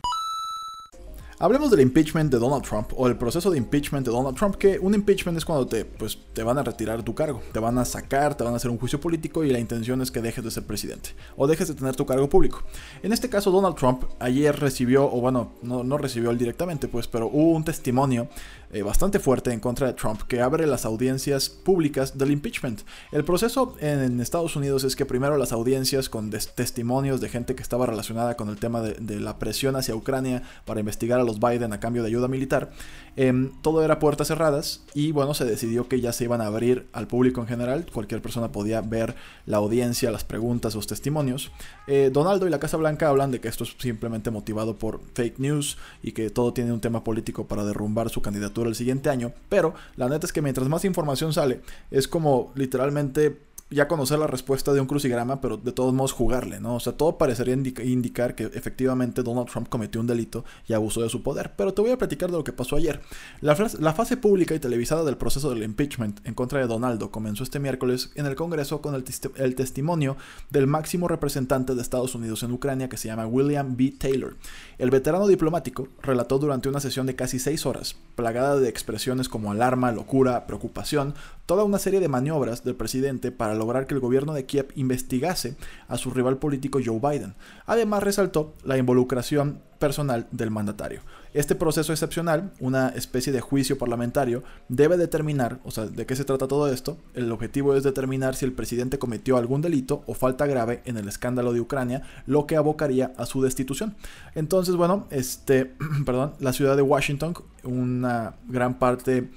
Hablemos 1.42 1.72
del 1.72 1.80
impeachment 1.80 2.30
de 2.30 2.38
Donald 2.38 2.62
Trump 2.62 2.92
o 2.96 3.08
el 3.08 3.16
proceso 3.16 3.50
de 3.50 3.58
impeachment 3.58 4.06
de 4.06 4.12
Donald 4.12 4.36
Trump, 4.36 4.54
que 4.54 4.78
un 4.78 4.94
impeachment 4.94 5.36
es 5.36 5.44
cuando 5.44 5.66
te, 5.66 5.84
pues, 5.84 6.16
te 6.32 6.44
van 6.44 6.56
a 6.56 6.62
retirar 6.62 7.02
tu 7.02 7.16
cargo, 7.16 7.42
te 7.52 7.58
van 7.58 7.78
a 7.78 7.84
sacar, 7.84 8.36
te 8.36 8.44
van 8.44 8.52
a 8.52 8.58
hacer 8.58 8.70
un 8.70 8.78
juicio 8.78 9.00
político 9.00 9.42
y 9.42 9.50
la 9.50 9.58
intención 9.58 10.00
es 10.02 10.12
que 10.12 10.20
dejes 10.20 10.44
de 10.44 10.52
ser 10.52 10.62
presidente 10.62 11.16
o 11.36 11.48
dejes 11.48 11.66
de 11.66 11.74
tener 11.74 11.96
tu 11.96 12.06
cargo 12.06 12.28
público. 12.28 12.62
En 13.02 13.12
este 13.12 13.28
caso 13.28 13.50
Donald 13.50 13.74
Trump 13.74 14.04
ayer 14.20 14.56
recibió, 14.56 15.12
o 15.12 15.20
bueno, 15.20 15.50
no, 15.62 15.82
no 15.82 15.98
recibió 15.98 16.30
él 16.30 16.38
directamente, 16.38 16.86
pues, 16.86 17.08
pero 17.08 17.26
hubo 17.26 17.56
un 17.56 17.64
testimonio 17.64 18.28
eh, 18.72 18.82
bastante 18.82 19.18
fuerte 19.18 19.52
en 19.52 19.60
contra 19.60 19.86
de 19.86 19.92
Trump 19.92 20.22
que 20.22 20.40
abre 20.40 20.66
las 20.66 20.86
audiencias 20.86 21.50
públicas 21.50 22.16
del 22.16 22.30
impeachment. 22.30 22.80
El 23.10 23.22
proceso 23.22 23.76
en 23.80 24.18
Estados 24.20 24.56
Unidos 24.56 24.84
es 24.84 24.96
que 24.96 25.04
primero 25.04 25.36
las 25.36 25.52
audiencias 25.52 26.08
con 26.08 26.30
testimonios 26.30 27.20
de 27.20 27.28
gente 27.28 27.54
que 27.54 27.62
estaba 27.62 27.84
relacionada 27.84 28.36
con 28.36 28.48
el 28.48 28.56
tema 28.56 28.80
de, 28.80 29.20
la 29.20 29.38
presión 29.38 29.76
hacia 29.76 29.94
Ucrania 29.94 30.42
para 30.64 30.80
investigar 30.80 31.20
a 31.20 31.24
los 31.24 31.38
Biden 31.38 31.74
a 31.74 31.80
cambio 31.80 32.02
de 32.02 32.08
ayuda 32.08 32.28
militar, 32.28 32.70
em, 33.16 33.52
todo 33.60 33.84
era 33.84 33.98
puertas 33.98 34.28
cerradas 34.28 34.82
y 34.94 35.12
bueno, 35.12 35.34
se 35.34 35.44
decidió 35.44 35.86
que 35.86 36.00
ya 36.00 36.14
se 36.14 36.24
iban 36.24 36.40
a 36.40 36.46
abrir 36.46 36.88
al 36.92 37.06
público 37.06 37.42
en 37.42 37.48
general, 37.48 37.86
cualquier 37.92 38.22
persona 38.22 38.52
podía 38.52 38.80
ver 38.80 39.14
la 39.44 39.58
audiencia, 39.58 40.10
las 40.10 40.24
preguntas, 40.24 40.74
los 40.74 40.86
testimonios. 40.86 41.52
Eh, 41.86 42.10
Donaldo 42.10 42.46
y 42.46 42.50
la 42.50 42.58
Casa 42.58 42.78
Blanca 42.78 43.10
hablan 43.10 43.30
de 43.30 43.40
que 43.40 43.48
esto 43.48 43.64
es 43.64 43.76
simplemente 43.78 44.30
motivado 44.30 44.78
por 44.78 45.00
fake 45.12 45.38
news 45.40 45.76
y 46.02 46.12
que 46.12 46.30
todo 46.30 46.54
tiene 46.54 46.72
un 46.72 46.80
tema 46.80 47.04
político 47.04 47.46
para 47.46 47.64
derrumbar 47.64 48.08
su 48.08 48.22
candidatura 48.22 48.61
el 48.66 48.74
siguiente 48.74 49.10
año, 49.10 49.32
pero 49.48 49.74
la 49.96 50.08
neta 50.08 50.26
es 50.26 50.32
que 50.32 50.42
mientras 50.42 50.68
más 50.68 50.84
información 50.84 51.32
sale, 51.32 51.60
es 51.90 52.08
como 52.08 52.52
literalmente 52.54 53.36
ya 53.72 53.88
conocer 53.88 54.18
la 54.18 54.26
respuesta 54.26 54.72
de 54.72 54.80
un 54.80 54.86
crucigrama, 54.86 55.40
pero 55.40 55.56
de 55.56 55.72
todos 55.72 55.92
modos 55.94 56.12
jugarle, 56.12 56.60
¿no? 56.60 56.76
O 56.76 56.80
sea, 56.80 56.92
todo 56.92 57.18
parecería 57.18 57.54
indicar 57.54 58.34
que 58.34 58.44
efectivamente 58.44 59.22
Donald 59.22 59.48
Trump 59.48 59.68
cometió 59.68 60.00
un 60.00 60.06
delito 60.06 60.44
y 60.68 60.72
abusó 60.72 61.02
de 61.02 61.08
su 61.08 61.22
poder. 61.22 61.52
Pero 61.56 61.74
te 61.74 61.82
voy 61.82 61.90
a 61.90 61.98
platicar 61.98 62.30
de 62.30 62.36
lo 62.36 62.44
que 62.44 62.52
pasó 62.52 62.76
ayer. 62.76 63.00
La, 63.40 63.54
fase 63.54 64.16
pública 64.16 64.54
y 64.54 64.58
televisada 64.58 65.04
del 65.04 65.16
proceso 65.16 65.50
del 65.50 65.62
impeachment 65.62 66.26
en 66.26 66.34
contra 66.34 66.60
de 66.60 66.66
Donaldo 66.66 67.10
comenzó 67.10 67.42
este 67.42 67.58
miércoles 67.58 68.10
en 68.14 68.26
el 68.26 68.34
Congreso 68.34 68.80
con 68.80 68.94
el, 68.94 69.04
el 69.36 69.54
testimonio 69.54 70.16
del 70.50 70.66
máximo 70.66 71.08
representante 71.08 71.74
de 71.74 71.82
Estados 71.82 72.14
Unidos 72.14 72.42
en 72.42 72.52
Ucrania 72.52 72.88
que 72.88 72.96
se 72.96 73.08
llama 73.08 73.26
William 73.26 73.76
B. 73.76 73.94
Taylor. 73.98 74.36
El 74.78 74.90
veterano 74.90 75.26
diplomático 75.26 75.88
relató 76.02 76.38
durante 76.38 76.68
una 76.68 76.80
sesión 76.80 77.06
de 77.06 77.14
casi 77.14 77.38
seis 77.38 77.66
horas, 77.66 77.96
plagada 78.14 78.56
de 78.58 78.68
expresiones 78.68 79.28
como 79.28 79.50
alarma, 79.50 79.92
locura, 79.92 80.46
preocupación, 80.46 81.14
toda 81.46 81.64
una 81.64 81.78
serie 81.78 82.00
de 82.00 82.08
maniobras 82.08 82.64
del 82.64 82.74
presidente 82.74 83.32
para 83.32 83.54
lograr 83.62 83.86
que 83.86 83.94
el 83.94 84.00
gobierno 84.00 84.34
de 84.34 84.44
Kiev 84.44 84.68
investigase 84.74 85.56
a 85.88 85.96
su 85.96 86.10
rival 86.10 86.38
político 86.38 86.80
Joe 86.84 86.98
Biden. 86.98 87.34
Además 87.66 88.02
resaltó 88.02 88.54
la 88.64 88.76
involucración 88.76 89.60
personal 89.82 90.28
del 90.30 90.52
mandatario. 90.52 91.00
Este 91.34 91.56
proceso 91.56 91.92
excepcional, 91.92 92.52
una 92.60 92.90
especie 92.90 93.32
de 93.32 93.40
juicio 93.40 93.78
parlamentario, 93.78 94.44
debe 94.68 94.96
determinar, 94.96 95.58
o 95.64 95.72
sea, 95.72 95.86
de 95.86 96.06
qué 96.06 96.14
se 96.14 96.24
trata 96.24 96.46
todo 96.46 96.72
esto. 96.72 96.98
El 97.14 97.32
objetivo 97.32 97.74
es 97.74 97.82
determinar 97.82 98.36
si 98.36 98.44
el 98.44 98.52
presidente 98.52 99.00
cometió 99.00 99.36
algún 99.36 99.60
delito 99.60 100.04
o 100.06 100.14
falta 100.14 100.46
grave 100.46 100.82
en 100.84 100.98
el 100.98 101.08
escándalo 101.08 101.52
de 101.52 101.60
Ucrania, 101.60 102.02
lo 102.26 102.46
que 102.46 102.54
abocaría 102.54 103.12
a 103.16 103.26
su 103.26 103.42
destitución. 103.42 103.96
Entonces, 104.36 104.76
bueno, 104.76 105.08
este, 105.10 105.72
perdón, 106.06 106.34
la 106.38 106.52
ciudad 106.52 106.76
de 106.76 106.82
Washington, 106.82 107.34
una 107.64 108.34
gran 108.46 108.78
parte, 108.78 109.30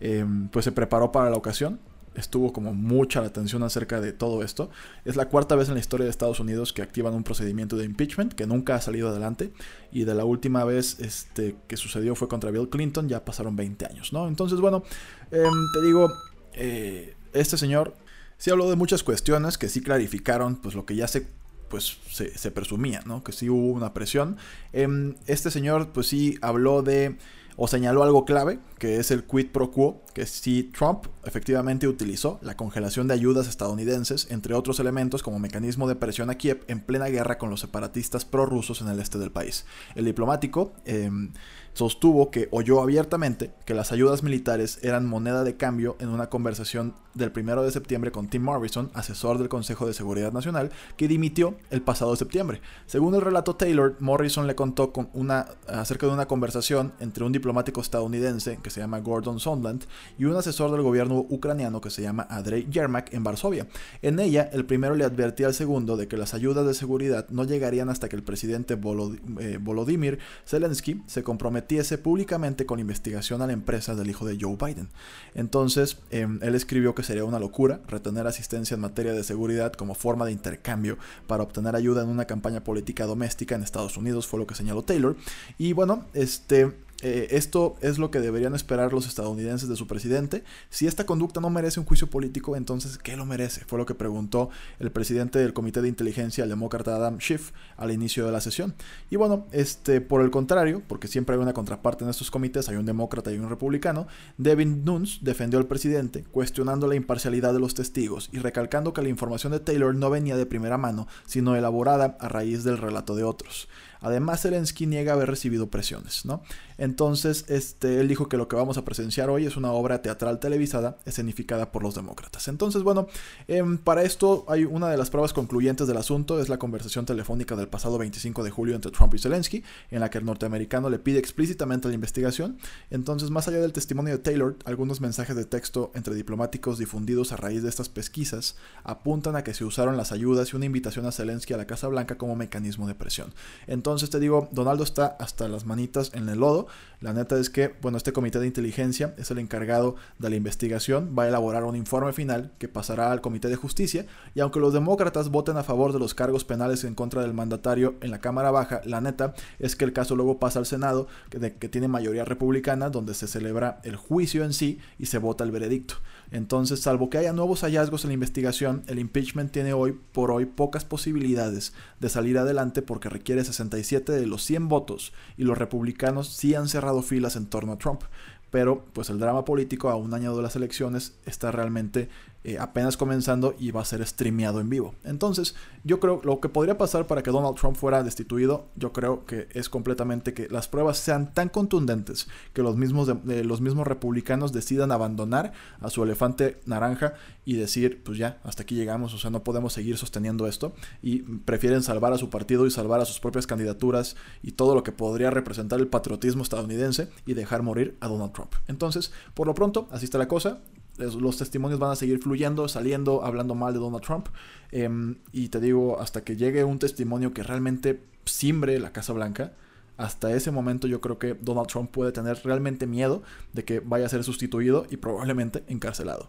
em, 0.00 0.48
pues 0.48 0.66
se 0.66 0.72
preparó 0.72 1.10
para 1.10 1.30
la 1.30 1.36
ocasión 1.36 1.78
estuvo 2.16 2.52
como 2.52 2.74
mucha 2.74 3.20
la 3.20 3.28
atención 3.28 3.62
acerca 3.62 4.00
de 4.00 4.12
todo 4.12 4.42
esto. 4.42 4.70
Es 5.04 5.16
la 5.16 5.28
cuarta 5.28 5.54
vez 5.54 5.68
en 5.68 5.74
la 5.74 5.80
historia 5.80 6.04
de 6.04 6.10
Estados 6.10 6.40
Unidos 6.40 6.72
que 6.72 6.82
activan 6.82 7.14
un 7.14 7.22
procedimiento 7.22 7.76
de 7.76 7.84
impeachment 7.84 8.32
que 8.32 8.46
nunca 8.46 8.74
ha 8.74 8.80
salido 8.80 9.08
adelante. 9.08 9.52
Y 9.92 10.04
de 10.04 10.14
la 10.14 10.24
última 10.24 10.64
vez 10.64 10.98
este, 11.00 11.56
que 11.68 11.76
sucedió 11.76 12.14
fue 12.14 12.28
contra 12.28 12.50
Bill 12.50 12.68
Clinton, 12.68 13.08
ya 13.08 13.24
pasaron 13.24 13.56
20 13.56 13.86
años, 13.86 14.12
¿no? 14.12 14.28
Entonces, 14.28 14.60
bueno, 14.60 14.82
em, 15.30 15.52
te 15.74 15.86
digo, 15.86 16.10
eh, 16.54 17.14
este 17.32 17.56
señor 17.58 17.94
sí 18.38 18.50
habló 18.50 18.68
de 18.68 18.76
muchas 18.76 19.02
cuestiones 19.02 19.58
que 19.58 19.68
sí 19.68 19.80
clarificaron 19.80 20.56
pues 20.56 20.74
lo 20.74 20.84
que 20.84 20.96
ya 20.96 21.06
se 21.08 21.28
pues 21.68 21.98
se, 22.10 22.50
presumía, 22.52 23.02
¿no? 23.06 23.24
Que 23.24 23.32
sí 23.32 23.50
hubo 23.50 23.72
una 23.72 23.92
presión. 23.92 24.36
Em, 24.72 25.16
este 25.26 25.50
señor 25.50 25.88
pues 25.92 26.06
sí 26.06 26.38
habló 26.40 26.82
de 26.82 27.16
o 27.56 27.66
señaló 27.66 28.02
algo 28.02 28.24
clave, 28.24 28.60
que 28.78 28.98
es 28.98 29.10
el 29.10 29.24
quid 29.24 29.48
pro 29.50 29.70
quo, 29.70 30.02
que 30.16 30.24
si 30.24 30.62
Trump 30.62 31.08
efectivamente 31.24 31.86
utilizó 31.86 32.38
la 32.40 32.56
congelación 32.56 33.06
de 33.06 33.12
ayudas 33.12 33.48
estadounidenses, 33.48 34.28
entre 34.30 34.54
otros 34.54 34.80
elementos, 34.80 35.22
como 35.22 35.38
mecanismo 35.38 35.86
de 35.86 35.94
presión 35.94 36.30
a 36.30 36.36
Kiev 36.36 36.64
en 36.68 36.80
plena 36.80 37.08
guerra 37.08 37.36
con 37.36 37.50
los 37.50 37.60
separatistas 37.60 38.24
prorrusos 38.24 38.80
en 38.80 38.88
el 38.88 38.98
este 38.98 39.18
del 39.18 39.30
país. 39.30 39.66
El 39.94 40.06
diplomático 40.06 40.72
em, 40.86 41.32
sostuvo 41.74 42.30
que 42.30 42.48
oyó 42.50 42.80
abiertamente 42.80 43.52
que 43.66 43.74
las 43.74 43.92
ayudas 43.92 44.22
militares 44.22 44.78
eran 44.80 45.04
moneda 45.04 45.44
de 45.44 45.58
cambio 45.58 45.96
en 46.00 46.08
una 46.08 46.30
conversación 46.30 46.94
del 47.12 47.32
1 47.36 47.62
de 47.62 47.70
septiembre 47.70 48.10
con 48.10 48.28
Tim 48.28 48.42
Morrison, 48.42 48.90
asesor 48.94 49.36
del 49.36 49.50
Consejo 49.50 49.86
de 49.86 49.92
Seguridad 49.92 50.32
Nacional, 50.32 50.70
que 50.96 51.08
dimitió 51.08 51.54
el 51.70 51.82
pasado 51.82 52.16
septiembre. 52.16 52.62
Según 52.86 53.14
el 53.14 53.20
relato 53.20 53.56
Taylor, 53.56 53.96
Morrison 54.00 54.46
le 54.46 54.54
contó 54.54 54.92
con 54.92 55.10
una, 55.12 55.46
acerca 55.68 56.06
de 56.06 56.14
una 56.14 56.26
conversación 56.26 56.94
entre 57.00 57.24
un 57.24 57.32
diplomático 57.32 57.82
estadounidense 57.82 58.58
que 58.62 58.70
se 58.70 58.80
llama 58.80 59.00
Gordon 59.00 59.38
Sondland 59.38 59.84
y 60.18 60.24
un 60.24 60.36
asesor 60.36 60.70
del 60.72 60.82
gobierno 60.82 61.26
ucraniano 61.28 61.80
que 61.80 61.90
se 61.90 62.02
llama 62.02 62.26
Andrei 62.30 62.66
Yermak 62.70 63.12
en 63.12 63.22
Varsovia. 63.22 63.66
En 64.02 64.18
ella, 64.18 64.48
el 64.52 64.64
primero 64.64 64.94
le 64.94 65.04
advertía 65.04 65.46
al 65.46 65.54
segundo 65.54 65.96
de 65.96 66.08
que 66.08 66.16
las 66.16 66.34
ayudas 66.34 66.66
de 66.66 66.74
seguridad 66.74 67.28
no 67.28 67.44
llegarían 67.44 67.90
hasta 67.90 68.08
que 68.08 68.16
el 68.16 68.22
presidente 68.22 68.74
eh, 68.74 69.58
Volodymyr 69.60 70.18
Zelensky 70.46 71.02
se 71.06 71.22
comprometiera 71.22 71.76
públicamente 72.02 72.66
con 72.66 72.80
investigación 72.80 73.42
a 73.42 73.46
la 73.46 73.52
empresa 73.52 73.94
del 73.94 74.08
hijo 74.08 74.26
de 74.26 74.38
Joe 74.40 74.56
Biden. 74.56 74.88
Entonces, 75.34 75.98
em, 76.10 76.38
él 76.42 76.54
escribió 76.54 76.94
que 76.94 77.02
sería 77.02 77.24
una 77.24 77.38
locura 77.38 77.80
retener 77.88 78.26
asistencia 78.26 78.74
en 78.74 78.80
materia 78.80 79.12
de 79.12 79.24
seguridad 79.24 79.72
como 79.72 79.94
forma 79.94 80.24
de 80.24 80.32
intercambio 80.32 80.96
para 81.26 81.42
obtener 81.42 81.76
ayuda 81.76 82.02
en 82.02 82.08
una 82.08 82.24
campaña 82.24 82.64
política 82.64 83.06
doméstica 83.06 83.54
en 83.54 83.62
Estados 83.62 83.96
Unidos, 83.96 84.26
fue 84.26 84.38
lo 84.38 84.46
que 84.46 84.54
señaló 84.54 84.82
Taylor. 84.82 85.16
Y 85.58 85.72
bueno, 85.72 86.04
este 86.14 86.72
eh, 87.02 87.28
esto 87.30 87.76
es 87.82 87.98
lo 87.98 88.10
que 88.10 88.20
deberían 88.20 88.54
esperar 88.54 88.92
los 88.92 89.06
estadounidenses 89.06 89.68
de 89.68 89.76
su 89.76 89.86
presidente. 89.86 90.44
Si 90.70 90.86
esta 90.86 91.04
conducta 91.04 91.40
no 91.40 91.50
merece 91.50 91.78
un 91.78 91.86
juicio 91.86 92.08
político, 92.08 92.56
entonces 92.56 92.96
¿qué 92.98 93.16
lo 93.16 93.26
merece? 93.26 93.62
Fue 93.66 93.78
lo 93.78 93.84
que 93.84 93.94
preguntó 93.94 94.48
el 94.78 94.90
presidente 94.90 95.38
del 95.38 95.52
Comité 95.52 95.82
de 95.82 95.88
Inteligencia, 95.88 96.44
el 96.44 96.50
demócrata 96.50 96.96
Adam 96.96 97.18
Schiff, 97.18 97.52
al 97.76 97.92
inicio 97.92 98.24
de 98.24 98.32
la 98.32 98.40
sesión. 98.40 98.74
Y 99.10 99.16
bueno, 99.16 99.46
este, 99.52 100.00
por 100.00 100.22
el 100.22 100.30
contrario, 100.30 100.82
porque 100.86 101.08
siempre 101.08 101.34
hay 101.34 101.42
una 101.42 101.52
contraparte 101.52 102.04
en 102.04 102.10
estos 102.10 102.30
comités, 102.30 102.68
hay 102.68 102.76
un 102.76 102.86
demócrata 102.86 103.32
y 103.32 103.38
un 103.38 103.48
republicano, 103.48 104.06
Devin 104.38 104.84
Nunes 104.84 105.18
defendió 105.20 105.58
al 105.58 105.66
presidente, 105.66 106.24
cuestionando 106.30 106.86
la 106.86 106.94
imparcialidad 106.94 107.52
de 107.52 107.60
los 107.60 107.74
testigos 107.74 108.30
y 108.32 108.38
recalcando 108.38 108.92
que 108.92 109.02
la 109.02 109.08
información 109.08 109.52
de 109.52 109.60
Taylor 109.60 109.94
no 109.94 110.10
venía 110.10 110.36
de 110.36 110.46
primera 110.46 110.78
mano, 110.78 111.06
sino 111.26 111.56
elaborada 111.56 112.16
a 112.20 112.28
raíz 112.28 112.64
del 112.64 112.78
relato 112.78 113.14
de 113.14 113.24
otros. 113.24 113.68
Además, 114.00 114.42
Zelensky 114.42 114.86
niega 114.86 115.12
haber 115.12 115.28
recibido 115.28 115.68
presiones, 115.68 116.24
¿no? 116.24 116.42
Entonces, 116.78 117.44
este, 117.48 118.00
él 118.00 118.08
dijo 118.08 118.28
que 118.28 118.36
lo 118.36 118.48
que 118.48 118.56
vamos 118.56 118.76
a 118.76 118.84
presenciar 118.84 119.30
hoy 119.30 119.46
es 119.46 119.56
una 119.56 119.72
obra 119.72 120.02
teatral 120.02 120.38
televisada 120.40 120.98
escenificada 121.06 121.72
por 121.72 121.82
los 121.82 121.94
demócratas. 121.94 122.48
Entonces, 122.48 122.82
bueno, 122.82 123.06
em, 123.48 123.78
para 123.78 124.02
esto 124.02 124.44
hay 124.48 124.64
una 124.64 124.88
de 124.88 124.96
las 124.96 125.10
pruebas 125.10 125.32
concluyentes 125.32 125.86
del 125.86 125.96
asunto, 125.96 126.40
es 126.40 126.48
la 126.48 126.58
conversación 126.58 127.06
telefónica 127.06 127.56
del 127.56 127.68
pasado 127.68 127.98
25 127.98 128.44
de 128.44 128.50
julio 128.50 128.74
entre 128.74 128.90
Trump 128.90 129.14
y 129.14 129.18
Zelensky, 129.18 129.64
en 129.90 130.00
la 130.00 130.10
que 130.10 130.18
el 130.18 130.24
norteamericano 130.24 130.90
le 130.90 130.98
pide 130.98 131.18
explícitamente 131.18 131.88
la 131.88 131.94
investigación. 131.94 132.58
Entonces, 132.90 133.30
más 133.30 133.48
allá 133.48 133.58
del 133.58 133.72
testimonio 133.72 134.12
de 134.12 134.22
Taylor, 134.22 134.56
algunos 134.64 135.00
mensajes 135.00 135.36
de 135.36 135.44
texto 135.44 135.90
entre 135.94 136.14
diplomáticos 136.14 136.78
difundidos 136.78 137.32
a 137.32 137.36
raíz 137.36 137.62
de 137.62 137.68
estas 137.68 137.88
pesquisas 137.88 138.56
apuntan 138.84 139.36
a 139.36 139.44
que 139.44 139.54
se 139.54 139.64
usaron 139.64 139.96
las 139.96 140.12
ayudas 140.12 140.52
y 140.52 140.56
una 140.56 140.66
invitación 140.66 141.06
a 141.06 141.12
Zelensky 141.12 141.54
a 141.54 141.56
la 141.56 141.66
Casa 141.66 141.88
Blanca 141.88 142.18
como 142.18 142.36
mecanismo 142.36 142.86
de 142.86 142.94
presión. 142.94 143.32
Entonces 143.66 143.85
te 143.86 144.18
digo, 144.18 144.48
Donaldo 144.50 144.82
está 144.82 145.16
hasta 145.20 145.46
las 145.46 145.64
manitas 145.64 146.10
en 146.12 146.28
el 146.28 146.40
lodo. 146.40 146.66
La 147.00 147.12
neta 147.12 147.38
es 147.38 147.50
que, 147.50 147.74
bueno, 147.82 147.98
este 147.98 148.12
comité 148.12 148.40
de 148.40 148.46
inteligencia 148.46 149.14
es 149.16 149.30
el 149.30 149.38
encargado 149.38 149.94
de 150.18 150.28
la 150.28 150.36
investigación, 150.36 151.14
va 151.16 151.22
a 151.22 151.28
elaborar 151.28 151.62
un 151.62 151.76
informe 151.76 152.12
final 152.12 152.50
que 152.58 152.68
pasará 152.68 153.12
al 153.12 153.20
comité 153.20 153.48
de 153.48 153.54
justicia 153.54 154.06
y 154.34 154.40
aunque 154.40 154.58
los 154.58 154.72
demócratas 154.72 155.28
voten 155.28 155.56
a 155.56 155.62
favor 155.62 155.92
de 155.92 156.00
los 156.00 156.14
cargos 156.14 156.44
penales 156.44 156.82
en 156.82 156.94
contra 156.94 157.22
del 157.22 157.32
mandatario 157.32 157.94
en 158.00 158.10
la 158.10 158.20
Cámara 158.20 158.50
Baja, 158.50 158.80
la 158.84 159.00
neta 159.00 159.34
es 159.60 159.76
que 159.76 159.84
el 159.84 159.92
caso 159.92 160.16
luego 160.16 160.38
pasa 160.38 160.58
al 160.58 160.66
Senado, 160.66 161.06
que, 161.30 161.52
que 161.52 161.68
tiene 161.68 161.86
mayoría 161.86 162.24
republicana, 162.24 162.90
donde 162.90 163.14
se 163.14 163.28
celebra 163.28 163.80
el 163.84 163.94
juicio 163.94 164.42
en 164.42 164.52
sí 164.52 164.80
y 164.98 165.06
se 165.06 165.18
vota 165.18 165.44
el 165.44 165.52
veredicto. 165.52 165.96
Entonces, 166.30 166.80
salvo 166.80 167.10
que 167.10 167.18
haya 167.18 167.32
nuevos 167.32 167.60
hallazgos 167.60 168.04
en 168.04 168.08
la 168.08 168.14
investigación, 168.14 168.82
el 168.88 168.98
impeachment 168.98 169.52
tiene 169.52 169.72
hoy 169.72 169.98
por 170.12 170.30
hoy 170.30 170.44
pocas 170.44 170.84
posibilidades 170.84 171.72
de 172.00 172.08
salir 172.08 172.38
adelante 172.38 172.82
porque 172.82 173.08
requiere 173.08 173.44
67 173.44 174.12
de 174.12 174.26
los 174.26 174.42
100 174.44 174.68
votos 174.68 175.12
y 175.36 175.44
los 175.44 175.56
republicanos 175.58 176.28
sí 176.28 176.54
han 176.54 176.68
cerrado 176.68 177.02
filas 177.02 177.36
en 177.36 177.46
torno 177.46 177.72
a 177.72 177.78
Trump. 177.78 178.02
Pero 178.50 178.84
pues 178.92 179.10
el 179.10 179.18
drama 179.18 179.44
político 179.44 179.90
a 179.90 179.96
un 179.96 180.14
año 180.14 180.36
de 180.36 180.42
las 180.42 180.56
elecciones 180.56 181.18
está 181.26 181.50
realmente 181.50 182.08
eh, 182.46 182.58
apenas 182.60 182.96
comenzando 182.96 183.56
y 183.58 183.72
va 183.72 183.80
a 183.80 183.84
ser 183.84 184.06
streameado 184.06 184.60
en 184.60 184.70
vivo. 184.70 184.94
Entonces, 185.02 185.56
yo 185.82 185.98
creo 185.98 186.20
lo 186.22 186.38
que 186.38 186.48
podría 186.48 186.78
pasar 186.78 187.08
para 187.08 187.24
que 187.24 187.32
Donald 187.32 187.56
Trump 187.56 187.76
fuera 187.76 188.04
destituido, 188.04 188.66
yo 188.76 188.92
creo 188.92 189.26
que 189.26 189.48
es 189.52 189.68
completamente 189.68 190.32
que 190.32 190.46
las 190.48 190.68
pruebas 190.68 190.96
sean 190.96 191.34
tan 191.34 191.48
contundentes 191.48 192.28
que 192.52 192.62
los 192.62 192.76
mismos, 192.76 193.10
los 193.24 193.60
mismos 193.60 193.84
republicanos 193.88 194.52
decidan 194.52 194.92
abandonar 194.92 195.54
a 195.80 195.90
su 195.90 196.04
elefante 196.04 196.60
naranja 196.66 197.14
y 197.44 197.54
decir, 197.54 198.04
pues 198.04 198.16
ya, 198.16 198.38
hasta 198.44 198.62
aquí 198.62 198.76
llegamos, 198.76 199.12
o 199.12 199.18
sea, 199.18 199.30
no 199.30 199.42
podemos 199.42 199.72
seguir 199.72 199.98
sosteniendo 199.98 200.46
esto 200.46 200.72
y 201.02 201.22
prefieren 201.22 201.82
salvar 201.82 202.12
a 202.12 202.18
su 202.18 202.30
partido 202.30 202.64
y 202.64 202.70
salvar 202.70 203.00
a 203.00 203.06
sus 203.06 203.18
propias 203.18 203.48
candidaturas 203.48 204.14
y 204.44 204.52
todo 204.52 204.76
lo 204.76 204.84
que 204.84 204.92
podría 204.92 205.30
representar 205.30 205.80
el 205.80 205.88
patriotismo 205.88 206.44
estadounidense 206.44 207.08
y 207.26 207.34
dejar 207.34 207.62
morir 207.62 207.96
a 207.98 208.06
Donald 208.06 208.32
Trump. 208.32 208.52
Entonces, 208.68 209.10
por 209.34 209.48
lo 209.48 209.54
pronto, 209.54 209.88
así 209.90 210.04
está 210.04 210.18
la 210.18 210.28
cosa 210.28 210.60
los 210.98 211.36
testimonios 211.36 211.78
van 211.78 211.92
a 211.92 211.96
seguir 211.96 212.18
fluyendo, 212.18 212.68
saliendo, 212.68 213.24
hablando 213.24 213.54
mal 213.54 213.72
de 213.72 213.80
Donald 213.80 214.04
Trump. 214.04 214.28
Em, 214.70 215.16
y 215.32 215.48
te 215.48 215.60
digo, 215.60 216.00
hasta 216.00 216.24
que 216.24 216.36
llegue 216.36 216.64
un 216.64 216.78
testimonio 216.78 217.32
que 217.32 217.42
realmente 217.42 218.02
simbre 218.24 218.78
la 218.78 218.92
Casa 218.92 219.12
Blanca, 219.12 219.52
hasta 219.96 220.34
ese 220.34 220.50
momento 220.50 220.86
yo 220.86 221.00
creo 221.00 221.18
que 221.18 221.34
Donald 221.34 221.68
Trump 221.68 221.90
puede 221.90 222.12
tener 222.12 222.38
realmente 222.44 222.86
miedo 222.86 223.22
de 223.52 223.64
que 223.64 223.80
vaya 223.80 224.06
a 224.06 224.08
ser 224.08 224.24
sustituido 224.24 224.86
y 224.90 224.98
probablemente 224.98 225.64
encarcelado. 225.68 226.28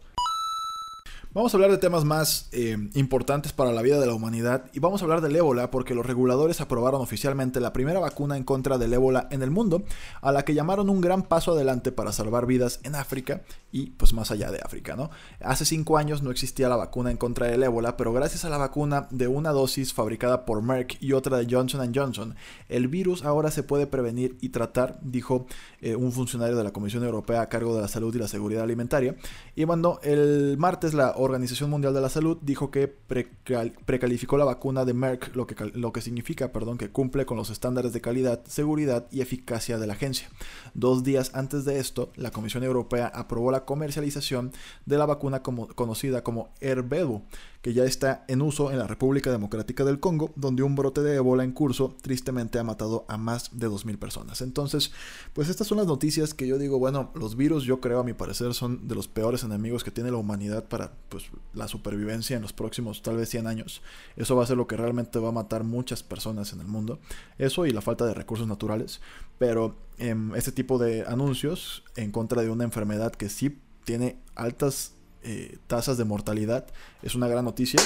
Vamos 1.38 1.54
a 1.54 1.58
hablar 1.58 1.70
de 1.70 1.78
temas 1.78 2.04
más 2.04 2.50
eh, 2.52 2.76
importantes 2.96 3.54
para 3.54 3.72
la 3.72 3.84
vida 3.84 4.00
de 4.00 4.08
la 4.08 4.16
humanidad 4.16 4.72
y 4.74 4.80
vamos 4.80 5.00
a 5.00 5.06
hablar 5.06 5.22
del 5.22 5.36
ébola 5.36 5.70
porque 5.70 5.94
los 5.94 6.04
reguladores 6.04 6.62
aprobaron 6.62 7.00
oficialmente 7.00 7.60
la 7.60 7.74
primera 7.74 8.00
vacuna 8.00 8.38
en 8.38 8.44
contra 8.44 8.80
del 8.80 8.92
ébola 8.92 9.28
en 9.30 9.44
el 9.44 9.52
mundo, 9.52 9.84
a 10.22 10.32
la 10.32 10.44
que 10.44 10.56
llamaron 10.56 10.90
un 10.90 11.00
gran 11.00 11.22
paso 11.22 11.52
adelante 11.52 11.92
para 11.92 12.12
salvar 12.12 12.48
vidas 12.48 12.80
en 12.82 12.96
África 12.96 13.44
y 13.72 13.92
pues 13.92 14.14
más 14.14 14.32
allá 14.32 14.50
de 14.50 14.62
África, 14.66 14.96
¿no? 14.96 15.12
Hace 15.40 15.66
cinco 15.66 16.00
años 16.00 16.24
no 16.24 16.32
existía 16.32 16.70
la 16.70 16.76
vacuna 16.76 17.12
en 17.12 17.18
contra 17.18 17.46
del 17.46 17.62
ébola, 17.62 17.98
pero 17.98 18.14
gracias 18.14 18.44
a 18.44 18.50
la 18.50 18.58
vacuna 18.58 19.08
de 19.12 19.28
una 19.28 19.52
dosis 19.52 19.94
fabricada 19.94 20.44
por 20.44 20.64
Merck 20.64 20.98
y 21.02 21.14
otra 21.14 21.38
de 21.38 21.46
Johnson 21.48 21.92
Johnson, 21.94 22.36
el 22.68 22.88
virus 22.88 23.24
ahora 23.24 23.52
se 23.52 23.62
puede 23.62 23.86
prevenir 23.86 24.40
y 24.42 24.50
tratar, 24.50 24.98
dijo 25.04 25.46
eh, 25.82 25.96
un 25.96 26.12
funcionario 26.12 26.56
de 26.56 26.64
la 26.64 26.74
Comisión 26.74 27.04
Europea 27.04 27.42
a 27.42 27.50
cargo 27.50 27.76
de 27.76 27.84
la 27.84 27.88
Salud 27.88 28.16
y 28.16 28.18
la 28.18 28.28
Seguridad 28.28 28.64
Alimentaria. 28.64 29.16
Y 29.56 29.66
bueno, 29.66 30.00
el 30.02 30.58
martes 30.58 30.96
la 30.96 31.14
Organización 31.28 31.70
Mundial 31.70 31.94
de 31.94 32.02
la 32.02 32.10
Salud 32.10 32.38
dijo 32.42 32.72
que 32.72 32.88
precalificó 32.88 34.38
la 34.38 34.46
vacuna 34.46 34.86
de 34.86 34.94
Merck, 34.94 35.36
lo 35.36 35.46
que, 35.46 35.56
lo 35.74 35.94
que 35.94 36.02
significa 36.02 36.52
perdón, 36.52 36.78
que 36.78 36.90
cumple 36.90 37.26
con 37.26 37.38
los 37.38 37.50
estándares 37.50 37.94
de 37.94 38.02
calidad, 38.02 38.44
seguridad 38.46 39.08
y 39.12 39.22
eficacia 39.22 39.78
de 39.78 39.88
la 39.88 39.94
agencia. 39.94 40.30
Dos 40.74 41.04
días 41.04 41.32
antes 41.34 41.66
de 41.66 41.80
esto, 41.80 42.12
la 42.16 42.32
Comisión 42.32 42.64
Europea 42.64 43.12
aprobó 43.14 43.52
la 43.52 43.66
comercialización 43.66 44.52
de 44.86 44.98
la 44.98 45.06
vacuna 45.06 45.44
conocida 45.44 46.24
como 46.24 46.50
Herbedu, 46.60 47.24
que 47.62 47.74
ya 47.74 47.84
está 47.84 48.24
en 48.28 48.42
uso 48.42 48.72
en 48.72 48.80
la 48.80 48.88
República 48.88 49.32
Democrática 49.32 49.84
del 49.84 50.00
Congo, 50.00 50.32
donde 50.36 50.64
un 50.64 50.76
brote 50.76 51.02
de 51.02 51.16
ébola 51.16 51.44
en 51.44 51.52
curso 51.52 51.96
tristemente 52.02 52.60
ha 52.60 52.64
matado 52.64 53.06
a 53.08 53.18
más 53.18 53.58
de 53.58 53.68
2.000 53.68 53.98
personas. 53.98 54.42
Entonces, 54.42 54.92
pues 55.34 55.50
estas 55.50 55.68
son 55.68 55.78
las 55.78 55.88
noticias 55.88 56.34
que 56.34 56.48
yo 56.48 56.58
digo, 56.58 56.80
bueno, 56.80 57.12
los 57.16 57.36
virus 57.36 57.64
yo 57.64 57.82
creo 57.82 58.00
a 58.00 58.04
mi 58.04 58.14
parecer 58.14 58.54
son 58.54 58.88
de 58.88 58.96
los 58.96 59.08
peores 59.08 59.44
enemigos 59.44 59.84
que 59.84 59.92
tiene 59.92 60.12
la 60.12 60.18
humanidad 60.18 60.66
para 60.66 60.94
pues, 61.10 61.17
la 61.54 61.68
supervivencia 61.68 62.36
en 62.36 62.42
los 62.42 62.54
próximos 62.54 63.02
tal 63.02 63.18
vez 63.18 63.30
100 63.30 63.48
años. 63.48 63.82
Eso 64.16 64.36
va 64.36 64.44
a 64.44 64.48
ser 64.48 64.58
lo 64.58 64.68
que 64.68 64.78
realmente 64.78 65.20
va 65.20 65.30
a 65.30 65.34
matar 65.34 65.64
muchas 65.64 66.04
personas 66.04 66.54
en 66.54 66.60
el 66.60 66.68
mundo. 66.68 67.00
Eso 67.38 67.66
y 67.66 67.72
la 67.72 67.82
falta 67.82 68.06
de 68.06 68.14
recursos 68.14 68.48
naturales. 68.48 69.02
Pero 69.38 69.76
em, 69.98 70.36
este 70.36 70.52
tipo 70.52 70.78
de 70.78 71.06
anuncios 71.06 71.84
en 71.96 72.12
contra 72.12 72.42
de 72.42 72.50
una 72.50 72.64
enfermedad 72.64 73.14
que 73.14 73.30
sí 73.30 73.60
tiene 73.84 74.18
altas 74.36 74.94
eh, 75.24 75.58
tasas 75.68 75.98
de 75.98 76.06
mortalidad 76.06 76.68
es 77.02 77.16
una 77.16 77.28
gran 77.28 77.44
noticia. 77.46 77.82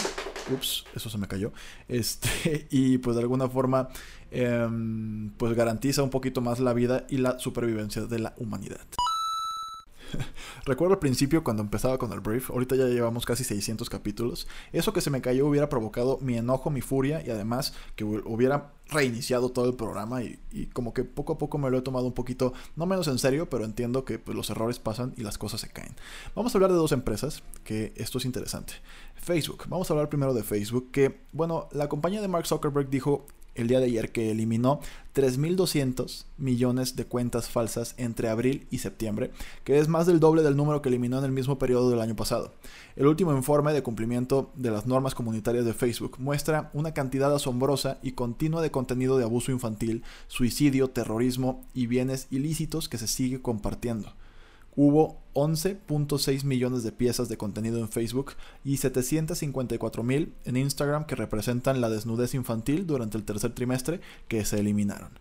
Ups, 0.54 0.86
eso 0.96 1.10
se 1.10 1.18
me 1.18 1.28
cayó. 1.28 1.52
Este, 1.88 2.68
y 2.70 2.98
pues 3.00 3.16
de 3.16 3.22
alguna 3.22 3.50
forma, 3.50 3.90
em, 4.32 5.32
pues 5.38 5.54
garantiza 5.54 6.04
un 6.04 6.10
poquito 6.10 6.42
más 6.42 6.60
la 6.60 6.74
vida 6.74 7.06
y 7.10 7.18
la 7.18 7.40
supervivencia 7.40 8.04
de 8.04 8.20
la 8.20 8.34
humanidad. 8.38 8.86
Recuerdo 10.66 10.94
al 10.94 11.00
principio 11.00 11.44
cuando 11.44 11.64
empezaba 11.64 11.98
con 11.98 12.12
el 12.12 12.20
brief, 12.20 12.50
ahorita 12.50 12.76
ya 12.76 12.86
llevamos 12.86 13.26
casi 13.26 13.44
600 13.44 13.90
capítulos. 13.90 14.48
Eso 14.72 14.94
que 14.94 15.02
se 15.02 15.10
me 15.10 15.22
cayó 15.22 15.48
hubiera 15.48 15.70
provocado 15.70 16.18
mi 16.22 16.38
enojo, 16.38 16.70
mi 16.70 16.82
furia 16.82 17.22
y 17.26 17.30
además 17.30 17.74
que 17.96 18.04
hubiera 18.04 18.74
reiniciado 18.88 19.50
todo 19.50 19.70
el 19.70 19.76
programa 19.76 20.22
y, 20.22 20.38
como 20.74 20.94
que 20.94 21.04
poco 21.04 21.34
a 21.34 21.38
poco 21.38 21.58
me 21.58 21.70
lo 21.70 21.78
he 21.78 21.82
tomado 21.82 22.06
un 22.06 22.14
poquito, 22.14 22.54
no 22.76 22.86
menos 22.86 23.08
en 23.08 23.18
serio, 23.18 23.50
pero 23.50 23.64
entiendo 23.64 24.04
que 24.04 24.20
pues, 24.20 24.36
los 24.36 24.50
errores 24.50 24.80
pasan 24.80 25.14
y 25.18 25.24
las 25.24 25.38
cosas 25.38 25.62
se 25.62 25.70
caen. 25.70 25.96
Vamos 26.36 26.54
a 26.54 26.58
hablar 26.58 26.72
de 26.72 26.78
dos 26.78 26.92
empresas, 26.92 27.44
que 27.64 27.94
esto 27.96 28.18
es 28.18 28.26
interesante. 28.26 28.74
Facebook, 29.16 29.66
vamos 29.68 29.90
a 29.90 29.94
hablar 29.94 30.10
primero 30.10 30.34
de 30.34 30.44
Facebook, 30.44 30.92
que 30.92 31.22
bueno, 31.32 31.70
la 31.72 31.88
compañía 31.88 32.22
de 32.22 32.28
Mark 32.28 32.48
Zuckerberg 32.48 32.90
dijo 32.90 33.28
el 33.56 33.68
día 33.68 33.80
de 33.80 33.86
ayer 33.86 34.12
que 34.12 34.32
eliminó 34.32 34.80
3.200 35.14 36.26
millones 36.38 36.96
de 36.96 37.06
cuentas 37.06 37.50
falsas 37.50 37.96
entre 37.98 38.30
abril 38.30 38.66
y 38.72 38.78
septiembre, 38.78 39.32
que 39.64 39.80
es 39.80 39.88
más 39.88 40.08
del 40.08 40.20
doble 40.20 40.42
del 40.42 40.56
número 40.56 40.82
que 40.82 40.90
eliminó 40.90 41.20
en 41.20 41.26
el 41.26 41.32
mismo 41.32 41.60
periodo 41.60 41.90
del 41.90 42.02
año 42.02 42.16
pasado. 42.16 42.54
El 42.96 43.08
último 43.08 43.36
informe 43.36 43.74
de 43.74 43.84
cumplimiento 43.84 44.52
de 44.56 44.72
las 44.72 44.86
normas 44.86 45.16
comunitarias 45.16 45.66
de 45.66 45.74
Facebook 45.74 46.18
muestra 46.20 46.70
una 46.74 46.94
cantidad 46.94 47.34
asombrosa 47.34 48.00
y 48.02 48.14
continua 48.14 48.62
de 48.62 48.72
contenido 48.72 49.18
de 49.18 49.26
abuso 49.26 49.52
infantil, 49.52 50.04
suicidio, 50.28 50.90
terrorismo 50.90 51.62
y 51.74 51.88
bienes 51.88 52.28
ilícitos 52.32 52.88
que 52.88 52.98
se 52.98 53.08
sigue 53.08 53.42
compartiendo 53.42 54.14
hubo 54.76 55.22
11.6 55.34 56.44
millones 56.44 56.84
de 56.84 56.92
piezas 56.92 57.30
de 57.30 57.38
contenido 57.38 57.80
en 57.80 57.90
Facebook 57.90 58.34
y 58.64 58.78
754 58.78 60.04
mil 60.04 60.34
en 60.46 60.58
Instagram 60.58 61.06
que 61.06 61.16
representan 61.16 61.82
la 61.82 61.90
desnudez 61.90 62.34
infantil 62.34 62.86
durante 62.86 63.18
el 63.18 63.24
tercer 63.24 63.54
trimestre 63.54 64.02
que 64.28 64.44
se 64.46 64.60
eliminaron 64.60 65.12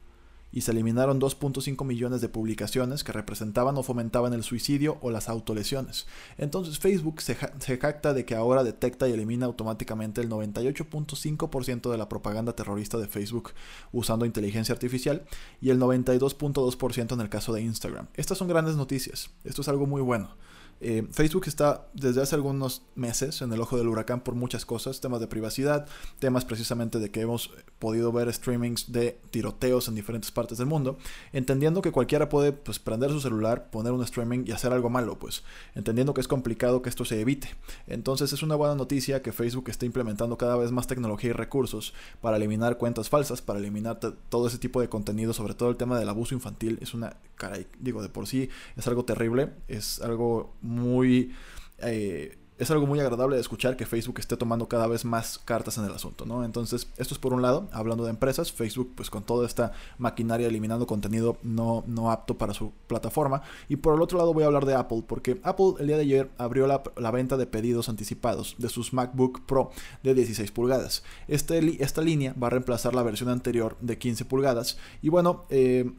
y 0.53 0.63
se 0.63 0.73
eliminaron 0.73 1.21
2.5 1.21 1.85
millones 1.85 2.21
de 2.21 2.29
publicaciones 2.29 3.05
que 3.05 3.13
representaban 3.13 3.77
o 3.77 3.83
fomentaban 3.83 4.33
el 4.33 4.43
suicidio 4.43 4.99
o 5.01 5.11
las 5.11 5.29
autolesiones. 5.29 6.07
Entonces 6.39 6.79
Facebook 6.79 7.21
se, 7.21 7.35
jacta 7.35 8.13
de 8.13 8.25
que 8.25 8.35
ahora 8.35 8.65
detecta 8.65 9.09
y 9.09 9.13
elimina 9.13 9.47
automáticamente 9.47 10.21
el 10.21 10.29
98.5% 10.29 11.91
de 11.91 11.99
la 11.99 12.09
propaganda 12.09 12.55
terrorista 12.55 12.99
de 12.99 13.09
Facebook 13.09 13.53
usando 13.93 14.27
inteligencia 14.27 14.73
artificial 14.73 15.25
y 15.61 15.71
el 15.71 15.79
92.2% 15.79 17.13
en 17.13 17.21
el 17.21 17.29
caso 17.29 17.53
de 17.53 17.63
Instagram. 17.63 18.09
Estas 18.15 18.39
son 18.39 18.49
grandes 18.49 18.77
noticias, 18.77 19.31
esto 19.45 19.63
es 19.63 19.69
algo 19.69 19.87
muy 19.87 20.03
bueno. 20.03 20.31
Eh, 20.81 21.07
Facebook 21.13 21.45
está 21.47 21.89
desde 21.93 22.23
hace 22.23 22.35
algunos 22.35 22.83
meses 22.95 23.43
en 23.43 23.53
el 23.53 23.61
ojo 23.61 23.77
del 23.77 23.89
huracán 23.89 24.21
por 24.21 24.35
muchas 24.35 24.65
cosas, 24.65 25.01
temas 25.01 25.21
de 25.21 25.27
privacidad, 25.27 25.87
temas 26.19 26.47
precisamente 26.47 26.99
de 26.99 27.11
que 27.11 27.21
hemos 27.21 27.51
podido 27.79 28.13
ver 28.13 28.33
streamings 28.33 28.91
de 28.91 29.19
tiroteos 29.31 29.89
en 29.89 29.95
diferentes 29.95 30.31
partes 30.31 30.59
del 30.59 30.67
mundo, 30.67 30.97
entendiendo 31.33 31.83
que 31.83 31.93
cualquiera 31.93 32.29
puede 32.29 32.53
pues, 32.53 32.79
prender 32.79 33.11
su 33.11 33.21
celular, 33.21 33.71
poner 33.71 33.93
un 33.93 34.03
streaming 34.03 34.45
y 34.47 34.53
hacer 34.53 34.73
algo 34.73 34.89
malo, 34.89 35.19
pues 35.19 35.43
entendiendo 35.75 36.15
que 36.15 36.23
es 36.23 36.29
complicado 36.29 36.81
que 36.81 36.89
esto 36.89 37.05
se 37.05 37.21
evite. 37.21 37.55
Entonces 37.87 38.33
es 38.33 38.43
una 38.43 38.57
buena 38.57 38.75
noticia 38.75 39.21
que 39.21 39.33
Facebook 39.33 39.69
esté 39.69 39.85
implementando 39.85 40.39
cada 40.39 40.57
vez 40.57 40.73
más 40.73 40.87
tecnología 40.87 41.31
y 41.31 41.35
recursos 41.35 41.93
para 42.23 42.39
eliminar 42.39 42.79
cuentas 42.79 43.11
falsas, 43.11 43.43
para 43.43 43.59
eliminar 43.59 44.01
todo 44.01 44.47
ese 44.47 44.59
tipo 44.59 44.81
de 44.81 44.89
contenido, 44.89 45.35
sobre 45.35 45.55
todo 45.55 45.69
el 45.69 45.77
tema 45.77 45.99
del 45.99 46.09
abuso 46.09 46.35
infantil, 46.35 46.79
es 46.81 46.95
una, 46.95 47.17
caray, 47.37 47.67
digo, 47.79 48.03
de 48.03 48.09
por 48.09 48.27
sí 48.27 48.49
es 48.77 48.87
algo 48.89 49.05
terrible, 49.05 49.53
es 49.69 50.01
algo 50.01 50.55
muy... 50.71 51.35
Eh, 51.79 52.37
es 52.61 52.71
algo 52.71 52.87
muy 52.87 53.01
agradable 53.01 53.37
de 53.37 53.41
escuchar 53.41 53.75
que 53.75 53.87
Facebook 53.87 54.19
esté 54.19 54.37
tomando 54.37 54.69
cada 54.69 54.87
vez 54.87 55.07
más 55.07 55.39
cartas 55.39 55.79
en 55.79 55.85
el 55.87 55.93
asunto, 55.93 56.27
¿no? 56.27 56.45
Entonces, 56.45 56.89
esto 56.99 57.15
es 57.15 57.19
por 57.19 57.33
un 57.33 57.41
lado, 57.41 57.71
hablando 57.73 58.05
de 58.05 58.11
empresas, 58.11 58.53
Facebook 58.53 58.93
pues 58.97 59.09
con 59.09 59.23
toda 59.23 59.47
esta 59.47 59.73
maquinaria 59.97 60.47
eliminando 60.47 60.87
contenido 60.87 61.39
no, 61.43 61.85
no 61.87 62.11
apto 62.11 62.37
para 62.37 62.53
su 62.53 62.73
plataforma. 62.87 63.41
Y 63.71 63.77
por 63.77 63.95
el 63.95 64.03
otro 64.03 64.19
lado 64.19 64.35
voy 64.35 64.43
a 64.43 64.47
hablar 64.47 64.67
de 64.67 64.75
Apple, 64.75 65.05
porque 65.09 65.41
Apple 65.43 65.73
el 65.79 65.87
día 65.87 65.97
de 65.97 66.03
ayer 66.03 66.31
abrió 66.37 66.67
la, 66.67 67.11
venta 67.11 67.39
de 67.39 67.47
pedidos 67.47 67.89
anticipados 67.89 68.57
de 68.59 68.69
sus 68.69 68.93
MacBook 68.93 69.41
Pro 69.47 69.71
de 70.03 70.13
16 70.13 70.53
pulgadas. 70.53 71.03
Este, 71.29 71.83
esta 71.83 72.03
línea 72.03 72.35
va 72.35 72.49
a 72.49 72.51
reemplazar 72.51 72.95
la 72.95 73.03
versión 73.03 73.31
anterior 73.31 73.79
de 73.81 73.97
15 73.97 74.27
pulgadas. 74.27 74.77
Y 75.01 75.09
bueno, 75.09 75.47
eh 75.49 75.91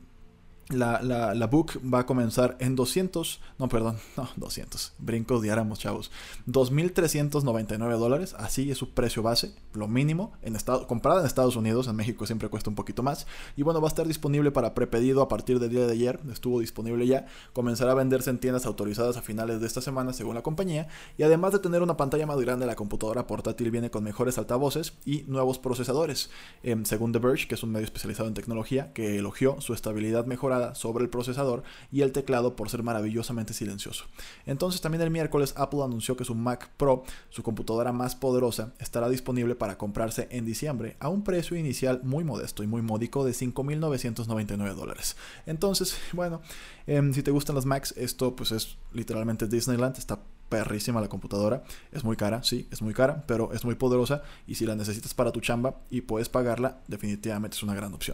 la, 0.71 1.47
book 1.47 1.79
va 1.81 1.99
a 1.99 2.05
comenzar 2.05 2.55
en 2.59 2.75
200, 2.75 3.39
no, 3.59 3.69
perdón, 3.69 3.97
no, 4.17 4.29
200, 4.35 4.93
brincos 4.99 5.41
diáramos, 5.41 5.79
chavos, 5.79 6.11
2.399 6.47 7.97
dólares, 7.97 8.35
así 8.37 8.71
es 8.71 8.77
su 8.77 8.89
precio 8.89 9.23
base, 9.23 9.53
lo 9.73 9.87
mínimo, 9.87 10.33
en 10.41 10.55
estado, 10.55 10.87
comprada 10.87 11.21
en 11.21 11.27
Estados 11.27 11.55
Unidos, 11.55 11.87
en 11.87 11.95
México 11.95 12.25
siempre 12.25 12.49
cuesta 12.49 12.69
un 12.69 12.75
poquito 12.75 13.03
más, 13.03 13.27
y 13.55 13.63
bueno, 13.63 13.81
va 13.81 13.87
a 13.87 13.89
estar 13.89 14.07
disponible 14.07 14.51
para 14.51 14.73
prepedido 14.73 15.21
a 15.21 15.27
partir 15.27 15.59
del 15.59 15.69
día 15.69 15.85
de 15.85 15.93
ayer, 15.93 16.19
estuvo 16.31 16.59
disponible 16.59 17.05
ya, 17.05 17.25
comenzará 17.53 17.91
a 17.91 17.95
venderse 17.95 18.29
en 18.29 18.39
tiendas 18.39 18.65
autorizadas 18.65 19.17
a 19.17 19.21
finales 19.21 19.61
de 19.61 19.67
esta 19.67 19.81
semana 19.81 20.13
según 20.13 20.35
la 20.35 20.41
compañía, 20.41 20.87
y 21.17 21.23
además 21.23 21.51
de 21.53 21.59
tener 21.59 21.81
una 21.81 21.97
pantalla 21.97 22.25
más 22.25 22.39
grande, 22.39 22.65
la 22.65 22.75
computadora 22.75 23.27
portátil 23.27 23.71
viene 23.71 23.91
con 23.91 24.03
mejores 24.03 24.37
altavoces 24.37 24.93
y 25.05 25.23
nuevos 25.27 25.59
procesadores, 25.59 26.29
em, 26.63 26.85
según 26.85 27.11
The 27.11 27.19
Verge, 27.19 27.47
que 27.47 27.55
es 27.55 27.63
un 27.63 27.71
medio 27.71 27.85
especializado 27.85 28.27
en 28.27 28.33
tecnología, 28.33 28.93
que 28.93 29.17
elogió 29.17 29.59
su 29.61 29.73
estabilidad 29.73 30.25
mejorada 30.25 30.60
sobre 30.75 31.03
el 31.03 31.09
procesador 31.09 31.63
y 31.91 32.01
el 32.01 32.11
teclado 32.11 32.55
por 32.55 32.69
ser 32.69 32.83
maravillosamente 32.83 33.53
silencioso. 33.53 34.05
Entonces 34.45 34.81
también 34.81 35.01
el 35.01 35.11
miércoles 35.11 35.53
Apple 35.57 35.83
anunció 35.83 36.15
que 36.15 36.25
su 36.25 36.35
Mac 36.35 36.69
Pro, 36.77 37.03
su 37.29 37.43
computadora 37.43 37.91
más 37.91 38.15
poderosa, 38.15 38.73
estará 38.79 39.09
disponible 39.09 39.55
para 39.55 39.77
comprarse 39.77 40.27
en 40.31 40.45
diciembre 40.45 40.95
a 40.99 41.09
un 41.09 41.23
precio 41.23 41.57
inicial 41.57 42.01
muy 42.03 42.23
modesto 42.23 42.63
y 42.63 42.67
muy 42.67 42.81
módico 42.81 43.25
de 43.25 43.31
5.999 43.31 44.73
dólares. 44.73 45.15
Entonces, 45.45 45.97
bueno, 46.13 46.41
em, 46.87 47.13
si 47.13 47.23
te 47.23 47.31
gustan 47.31 47.55
las 47.55 47.65
Macs, 47.65 47.93
esto 47.97 48.35
pues 48.35 48.51
es 48.51 48.77
literalmente 48.93 49.47
Disneyland, 49.47 49.97
está 49.97 50.19
perrísima 50.49 51.01
la 51.01 51.07
computadora. 51.07 51.63
Es 51.91 52.03
muy 52.03 52.17
cara, 52.17 52.43
sí, 52.43 52.67
es 52.71 52.81
muy 52.81 52.93
cara, 52.93 53.23
pero 53.25 53.53
es 53.53 53.63
muy 53.63 53.75
poderosa 53.75 54.21
y 54.45 54.55
si 54.55 54.65
la 54.65 54.75
necesitas 54.75 55.13
para 55.13 55.31
tu 55.31 55.39
chamba 55.39 55.79
y 55.89 56.01
puedes 56.01 56.29
pagarla, 56.29 56.81
definitivamente 56.87 57.55
es 57.55 57.63
una 57.63 57.73
gran 57.73 57.93
opción. 57.93 58.13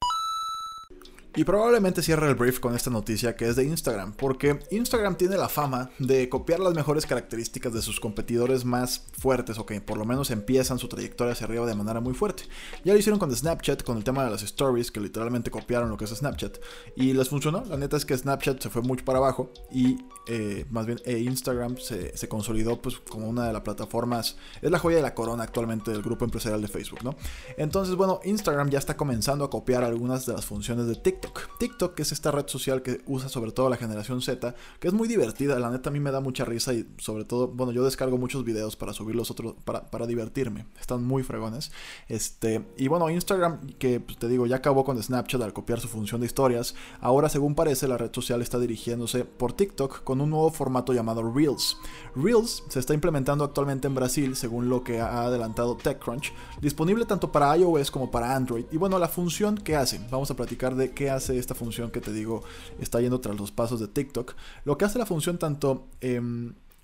Y 1.35 1.43
probablemente 1.43 2.01
cierre 2.01 2.27
el 2.27 2.35
brief 2.35 2.59
con 2.59 2.75
esta 2.75 2.89
noticia 2.89 3.35
que 3.35 3.47
es 3.47 3.55
de 3.55 3.63
Instagram, 3.63 4.13
porque 4.13 4.59
Instagram 4.71 5.17
tiene 5.17 5.37
la 5.37 5.47
fama 5.47 5.91
de 5.99 6.29
copiar 6.29 6.59
las 6.59 6.73
mejores 6.73 7.05
características 7.05 7.73
de 7.73 7.83
sus 7.83 7.99
competidores 7.99 8.65
más 8.65 9.05
fuertes 9.19 9.59
o 9.59 9.65
que 9.65 9.79
por 9.79 9.97
lo 9.97 10.05
menos 10.05 10.31
empiezan 10.31 10.79
su 10.79 10.87
trayectoria 10.87 11.33
hacia 11.33 11.45
arriba 11.45 11.67
de 11.67 11.75
manera 11.75 11.99
muy 11.99 12.15
fuerte. 12.15 12.43
Ya 12.83 12.93
lo 12.93 12.99
hicieron 12.99 13.19
con 13.19 13.35
Snapchat, 13.35 13.83
con 13.83 13.97
el 13.97 14.03
tema 14.03 14.23
de 14.23 14.31
las 14.31 14.41
stories, 14.41 14.89
que 14.89 14.99
literalmente 14.99 15.51
copiaron 15.51 15.89
lo 15.89 15.97
que 15.97 16.05
es 16.05 16.11
Snapchat, 16.11 16.57
y 16.95 17.13
les 17.13 17.29
funcionó. 17.29 17.63
La 17.65 17.77
neta 17.77 17.97
es 17.97 18.05
que 18.05 18.17
Snapchat 18.17 18.59
se 18.59 18.71
fue 18.71 18.81
mucho 18.81 19.05
para 19.05 19.19
abajo 19.19 19.51
y 19.71 19.97
eh, 20.27 20.65
más 20.71 20.87
bien 20.87 20.99
eh, 21.05 21.19
Instagram 21.19 21.77
se, 21.77 22.27
consolidó 22.27 22.81
pues 22.81 22.97
como 22.97 23.27
una 23.27 23.45
de 23.45 23.53
las 23.53 23.61
plataformas, 23.61 24.37
es 24.61 24.71
la 24.71 24.79
joya 24.79 24.97
de 24.97 25.03
la 25.03 25.13
corona 25.13 25.43
actualmente 25.43 25.91
del 25.91 26.01
grupo 26.01 26.25
empresarial 26.25 26.61
de 26.63 26.67
Facebook, 26.67 27.03
¿no? 27.03 27.15
Entonces, 27.57 27.93
bueno, 27.95 28.19
Instagram 28.23 28.71
ya 28.71 28.79
está 28.79 28.97
comenzando 28.97 29.45
a 29.45 29.49
copiar 29.51 29.83
algunas 29.83 30.25
de 30.25 30.33
las 30.33 30.45
funciones 30.45 30.87
de 30.87 30.95
TikTok 30.95 31.16
TikTok. 31.17 31.99
es 31.99 32.11
esta 32.11 32.31
red 32.31 32.47
social 32.47 32.81
que 32.81 33.01
usa 33.05 33.29
sobre 33.29 33.51
todo 33.51 33.69
la 33.69 33.77
generación 33.77 34.21
Z, 34.21 34.55
que 34.79 34.87
es 34.87 34.93
muy 34.93 35.07
divertida, 35.07 35.59
la 35.59 35.69
neta 35.69 35.89
a 35.89 35.93
mí 35.93 35.99
me 35.99 36.11
da 36.11 36.19
mucha 36.19 36.45
risa 36.45 36.73
y 36.73 36.87
sobre 36.97 37.25
todo, 37.25 37.47
bueno, 37.47 37.71
yo 37.71 37.83
descargo 37.83 38.17
muchos 38.17 38.43
videos 38.43 38.75
para 38.75 38.93
subirlos 38.93 39.31
otros, 39.31 39.55
para, 39.65 39.89
para 39.89 40.05
divertirme, 40.05 40.65
están 40.79 41.03
muy 41.03 41.23
fregones. 41.23 41.71
Este, 42.07 42.65
y 42.77 42.87
bueno, 42.87 43.09
Instagram, 43.09 43.67
que 43.79 43.99
pues, 43.99 44.17
te 44.17 44.27
digo, 44.27 44.45
ya 44.45 44.57
acabó 44.57 44.85
con 44.85 45.01
Snapchat 45.01 45.41
al 45.41 45.53
copiar 45.53 45.79
su 45.79 45.87
función 45.87 46.21
de 46.21 46.27
historias, 46.27 46.75
ahora 47.01 47.29
según 47.29 47.55
parece 47.55 47.87
la 47.87 47.97
red 47.97 48.11
social 48.13 48.41
está 48.41 48.59
dirigiéndose 48.59 49.25
por 49.25 49.53
TikTok 49.53 50.03
con 50.03 50.21
un 50.21 50.29
nuevo 50.29 50.51
formato 50.51 50.93
llamado 50.93 51.23
Reels. 51.31 51.77
Reels 52.15 52.63
se 52.69 52.79
está 52.79 52.93
implementando 52.93 53.43
actualmente 53.43 53.87
en 53.87 53.95
Brasil, 53.95 54.35
según 54.35 54.69
lo 54.69 54.83
que 54.83 54.99
ha 54.99 55.23
adelantado 55.23 55.75
TechCrunch, 55.77 56.33
disponible 56.61 57.05
tanto 57.05 57.31
para 57.31 57.55
iOS 57.57 57.91
como 57.91 58.11
para 58.11 58.35
Android. 58.35 58.65
Y 58.71 58.77
bueno, 58.77 58.99
la 58.99 59.07
función 59.07 59.57
que 59.57 59.75
hace, 59.75 59.99
vamos 60.09 60.31
a 60.31 60.35
platicar 60.35 60.75
de 60.75 60.91
qué 60.91 61.06
hace 61.09 61.37
esta 61.37 61.55
función 61.55 61.91
que 61.91 62.01
te 62.01 62.11
digo 62.11 62.43
está 62.79 63.01
yendo 63.01 63.19
tras 63.19 63.37
los 63.37 63.51
pasos 63.51 63.79
de 63.79 63.87
TikTok. 63.87 64.35
Lo 64.65 64.77
que 64.77 64.85
hace 64.85 64.99
la 64.99 65.05
función 65.05 65.37
tanto 65.37 65.87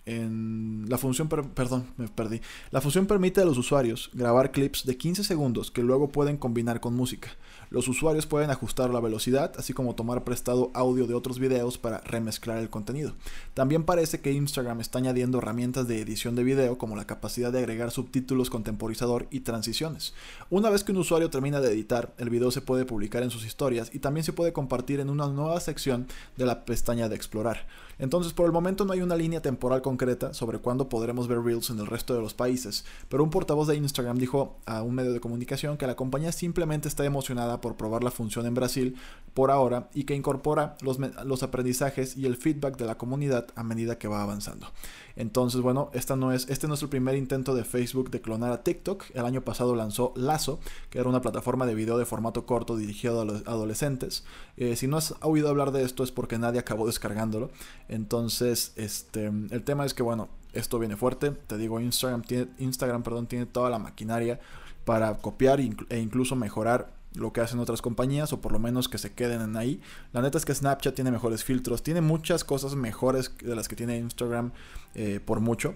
la 0.06 0.98
función. 0.98 1.30
La 2.72 2.82
función 2.82 3.06
permite 3.06 3.42
a 3.42 3.46
los 3.46 3.58
usuarios 3.58 4.10
grabar 4.14 4.52
clips 4.52 4.86
de 4.86 4.98
15 4.98 5.24
segundos 5.24 5.72
que 5.72 5.82
luego 5.82 6.10
pueden 6.10 6.38
combinar 6.38 6.80
con 6.82 6.94
música. 6.94 7.30
Los 7.70 7.88
usuarios 7.88 8.28
pueden 8.28 8.52
ajustar 8.52 8.92
la 8.92 9.00
velocidad, 9.00 9.54
así 9.58 9.74
como 9.74 9.96
tomar 9.96 10.24
prestado 10.24 10.70
audio 10.76 11.08
de 11.08 11.16
otros 11.16 11.40
videos 11.40 11.78
para 11.78 12.00
remezclar 12.02 12.60
el 12.60 12.70
contenido. 12.70 13.14
También 13.56 13.84
parece 13.84 14.20
que 14.20 14.32
Instagram 14.32 14.80
está 14.80 15.00
añadiendo 15.00 15.40
herramientas 15.40 15.88
de 15.88 16.00
edición 16.00 16.36
de 16.36 16.44
video 16.44 16.78
como 16.78 16.96
la 16.96 17.08
capacidad 17.08 17.52
de 17.52 17.60
agregar 17.60 17.90
subtítulos 17.90 18.50
con 18.50 18.64
temporizador 18.64 19.28
y 19.32 19.40
transiciones. 19.40 20.14
Una 20.50 20.70
vez 20.70 20.84
que 20.84 20.92
un 20.92 21.00
usuario 21.00 21.30
termina 21.30 21.62
de 21.62 21.72
editar, 21.72 22.14
el 22.18 22.30
video 22.30 22.52
se 22.52 22.62
puede 22.62 22.86
publicar 22.86 23.24
en 23.24 23.32
sus 23.32 23.46
historias 23.46 23.90
y 23.92 24.00
también 24.00 24.24
se 24.24 24.34
puede 24.34 24.54
compartir 24.54 25.00
en 25.00 25.10
una 25.10 25.28
nueva 25.28 25.60
sección 25.60 26.08
de 26.38 26.46
la 26.46 26.66
pestaña 26.66 27.10
de 27.10 27.16
explorar. 27.16 27.66
Entonces, 28.04 28.34
por 28.34 28.46
el 28.46 28.52
momento 28.52 28.84
no 28.84 28.92
hay 28.92 29.00
una 29.00 29.16
línea 29.16 29.42
temporal 29.42 29.82
concreta 29.82 30.34
sobre 30.34 30.60
cuándo 30.60 30.90
podremos 30.90 31.30
ver 31.30 31.40
Reels 31.40 31.70
en 31.70 31.80
el 31.80 31.88
resto 31.88 32.14
de 32.14 32.20
los 32.20 32.34
países, 32.34 32.84
pero 33.08 33.24
un 33.24 33.30
portavoz 33.30 33.70
de 33.70 33.78
Instagram 33.78 34.18
dijo 34.18 34.58
a 34.66 34.82
un 34.82 34.94
medio 34.94 35.14
de 35.14 35.22
comunicación 35.22 35.78
que 35.78 35.88
la 35.88 35.96
compañía 35.96 36.34
simplemente 36.34 36.90
está 36.90 37.06
emocionada 37.06 37.62
por 37.62 37.78
probar 37.78 38.04
la 38.04 38.12
función 38.12 38.46
en 38.46 38.56
Brasil 38.56 38.98
por 39.34 39.52
ahora 39.52 39.90
y 39.94 40.04
que 40.04 40.16
incorpora 40.16 40.76
los, 40.82 41.44
aprendizajes 41.44 42.18
y 42.18 42.26
el 42.26 42.36
feedback 42.36 42.76
de 42.76 42.88
la 42.88 42.98
comunidad 42.98 43.48
a 43.56 43.64
medida 43.64 43.98
que 43.98 44.10
va 44.10 44.22
avanzando. 44.22 44.68
Entonces, 45.16 45.62
bueno, 45.62 45.90
esta 45.94 46.16
no 46.16 46.32
es, 46.32 46.50
este 46.50 46.68
no 46.68 46.74
es 46.74 46.82
el 46.82 46.90
primer 46.90 47.16
intento 47.16 47.54
de 47.56 47.64
Facebook 47.64 48.10
de 48.10 48.22
clonar 48.22 48.52
a 48.52 48.64
TikTok. 48.64 49.04
El 49.14 49.26
año 49.26 49.42
pasado 49.42 49.76
lanzó 49.76 50.14
Lazo, 50.16 50.60
que 50.90 51.00
era 51.00 51.10
una 51.10 51.22
plataforma 51.22 51.66
de 51.66 51.76
video 51.76 51.98
de 51.98 52.06
formato 52.06 52.46
corto 52.46 52.76
dirigido 52.76 53.22
a 53.22 53.26
los 53.26 53.48
adolescentes. 53.48 54.24
Eh, 54.58 54.76
si 54.76 54.88
no 54.88 54.98
has 54.98 55.16
oído 55.22 55.50
hablar 55.50 55.72
de 55.72 55.84
esto 55.84 56.04
es 56.04 56.12
porque 56.12 56.38
nadie 56.38 56.60
acabó 56.60 56.88
descargándolo. 56.88 57.52
Entonces, 57.90 58.74
este, 58.76 59.26
el 59.26 59.64
tema 59.64 59.86
es 59.86 59.94
que, 59.94 60.04
bueno, 60.04 60.30
esto 60.54 60.80
viene 60.80 60.96
fuerte. 60.96 61.32
Te 61.32 61.58
digo, 61.58 61.80
Instagram 61.80 62.22
tiene, 62.24 62.48
Instagram, 62.60 63.04
perdón, 63.04 63.28
tiene 63.28 63.46
toda 63.46 63.70
la 63.70 63.80
maquinaria 63.80 64.40
para 64.86 65.16
copiar 65.18 65.60
e 65.60 66.00
incluso 66.00 66.36
mejorar 66.36 67.03
lo 67.16 67.34
que 67.34 67.42
hacen 67.42 67.60
otras 67.60 67.82
compañías 67.82 68.34
o 68.34 68.42
por 68.42 68.52
lo 68.52 68.60
menos 68.60 68.90
que 68.90 68.98
se 68.98 69.14
queden 69.14 69.42
en 69.42 69.58
ahí. 69.58 69.82
La 70.12 70.22
neta 70.22 70.38
es 70.38 70.46
que 70.46 70.54
Snapchat 70.54 70.96
tiene 70.96 71.12
mejores 71.12 71.44
filtros, 71.44 71.84
tiene 71.84 72.02
muchas 72.02 72.44
cosas 72.44 72.76
mejores 72.76 73.32
de 73.42 73.56
las 73.56 73.68
que 73.68 73.76
tiene 73.76 73.98
Instagram 73.98 74.52
eh, 74.96 75.20
por 75.24 75.40
mucho. 75.40 75.76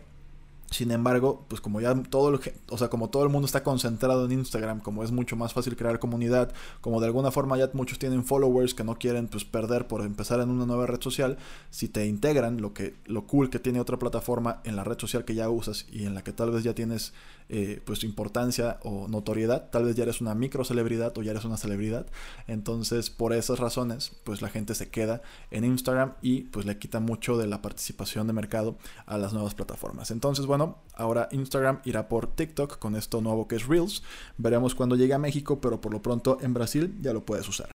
Sin 0.69 0.91
embargo, 0.91 1.45
pues 1.47 1.62
como 1.62 1.80
ya 1.80 1.95
todo 1.95 2.30
el, 2.30 2.41
o 2.69 2.78
sea, 2.78 2.89
como 2.89 3.10
todo 3.10 3.23
el 3.23 3.30
mundo 3.30 3.45
está 3.45 3.63
concentrado 3.63 4.26
en 4.26 4.34
Instagram, 4.34 4.82
como 4.82 5.02
es 5.02 5.12
mucho 5.12 5.38
más 5.38 5.54
fácil 5.54 5.78
crear 5.78 5.97
comunidad, 5.97 6.52
como 6.82 7.00
de 7.00 7.06
alguna 7.06 7.32
forma 7.32 7.58
ya 7.58 7.69
muchos 7.71 8.00
tienen 8.00 8.26
followers 8.26 8.73
que 8.73 8.84
no 8.84 9.00
quieren 9.00 9.30
pues 9.30 9.45
perder 9.45 9.88
por 9.88 10.02
empezar 10.02 10.41
en 10.41 10.50
una 10.50 10.65
nueva 10.65 10.86
red 10.86 11.00
social, 11.00 11.38
si 11.69 11.88
te 11.88 12.06
integran 12.06 12.62
lo 12.62 12.73
que 12.73 12.95
lo 13.06 13.28
cool 13.28 13.50
que 13.50 13.60
tiene 13.60 13.80
otra 13.80 13.97
plataforma 13.97 14.60
en 14.65 14.76
la 14.76 14.84
red 14.84 15.00
social 15.00 15.23
que 15.23 15.36
ya 15.36 15.50
usas 15.50 15.86
y 15.89 16.06
en 16.06 16.15
la 16.15 16.21
que 16.21 16.34
tal 16.34 16.52
vez 16.52 16.65
ya 16.65 16.76
tienes 16.76 17.13
eh, 17.50 17.82
pues 17.86 18.04
importancia 18.04 18.80
o 18.84 19.08
notoriedad, 19.08 19.70
tal 19.70 19.86
vez 19.86 19.96
ya 19.96 20.04
eres 20.04 20.22
una 20.22 20.36
micro 20.36 20.64
celebridad 20.66 21.18
o 21.18 21.24
ya 21.24 21.32
eres 21.32 21.46
una 21.46 21.58
celebridad, 21.58 22.08
entonces 22.48 23.10
por 23.10 23.34
esas 23.34 23.60
razones 23.60 24.12
pues 24.24 24.42
la 24.42 24.50
gente 24.50 24.76
se 24.76 24.90
queda 24.90 25.22
en 25.52 25.64
Instagram 25.64 26.14
y 26.22 26.42
pues 26.44 26.66
le 26.66 26.78
quita 26.78 27.00
mucho 27.00 27.38
de 27.38 27.48
la 27.48 27.62
participación 27.62 28.28
de 28.28 28.34
mercado 28.34 28.78
a 29.06 29.18
las 29.18 29.34
nuevas 29.34 29.56
plataformas. 29.56 30.12
Entonces 30.12 30.46
bueno, 30.46 30.80
ahora 30.94 31.30
Instagram 31.32 31.80
irá 31.86 32.10
por 32.10 32.28
TikTok 32.28 32.80
con 32.80 32.96
esto 32.96 33.22
nuevo 33.22 33.48
que 33.48 33.56
es 33.56 33.68
Reels, 33.68 34.04
veremos 34.38 34.76
cuando 34.76 34.96
llegue 34.96 35.14
a 35.14 35.20
México, 35.20 35.62
pero 35.62 35.80
por 35.80 35.94
lo 35.94 36.02
pronto 36.02 36.38
en 36.42 36.54
Brasil 36.54 36.98
ya 37.02 37.14
lo 37.14 37.26
puedes 37.26 37.48
usar. 37.48 37.77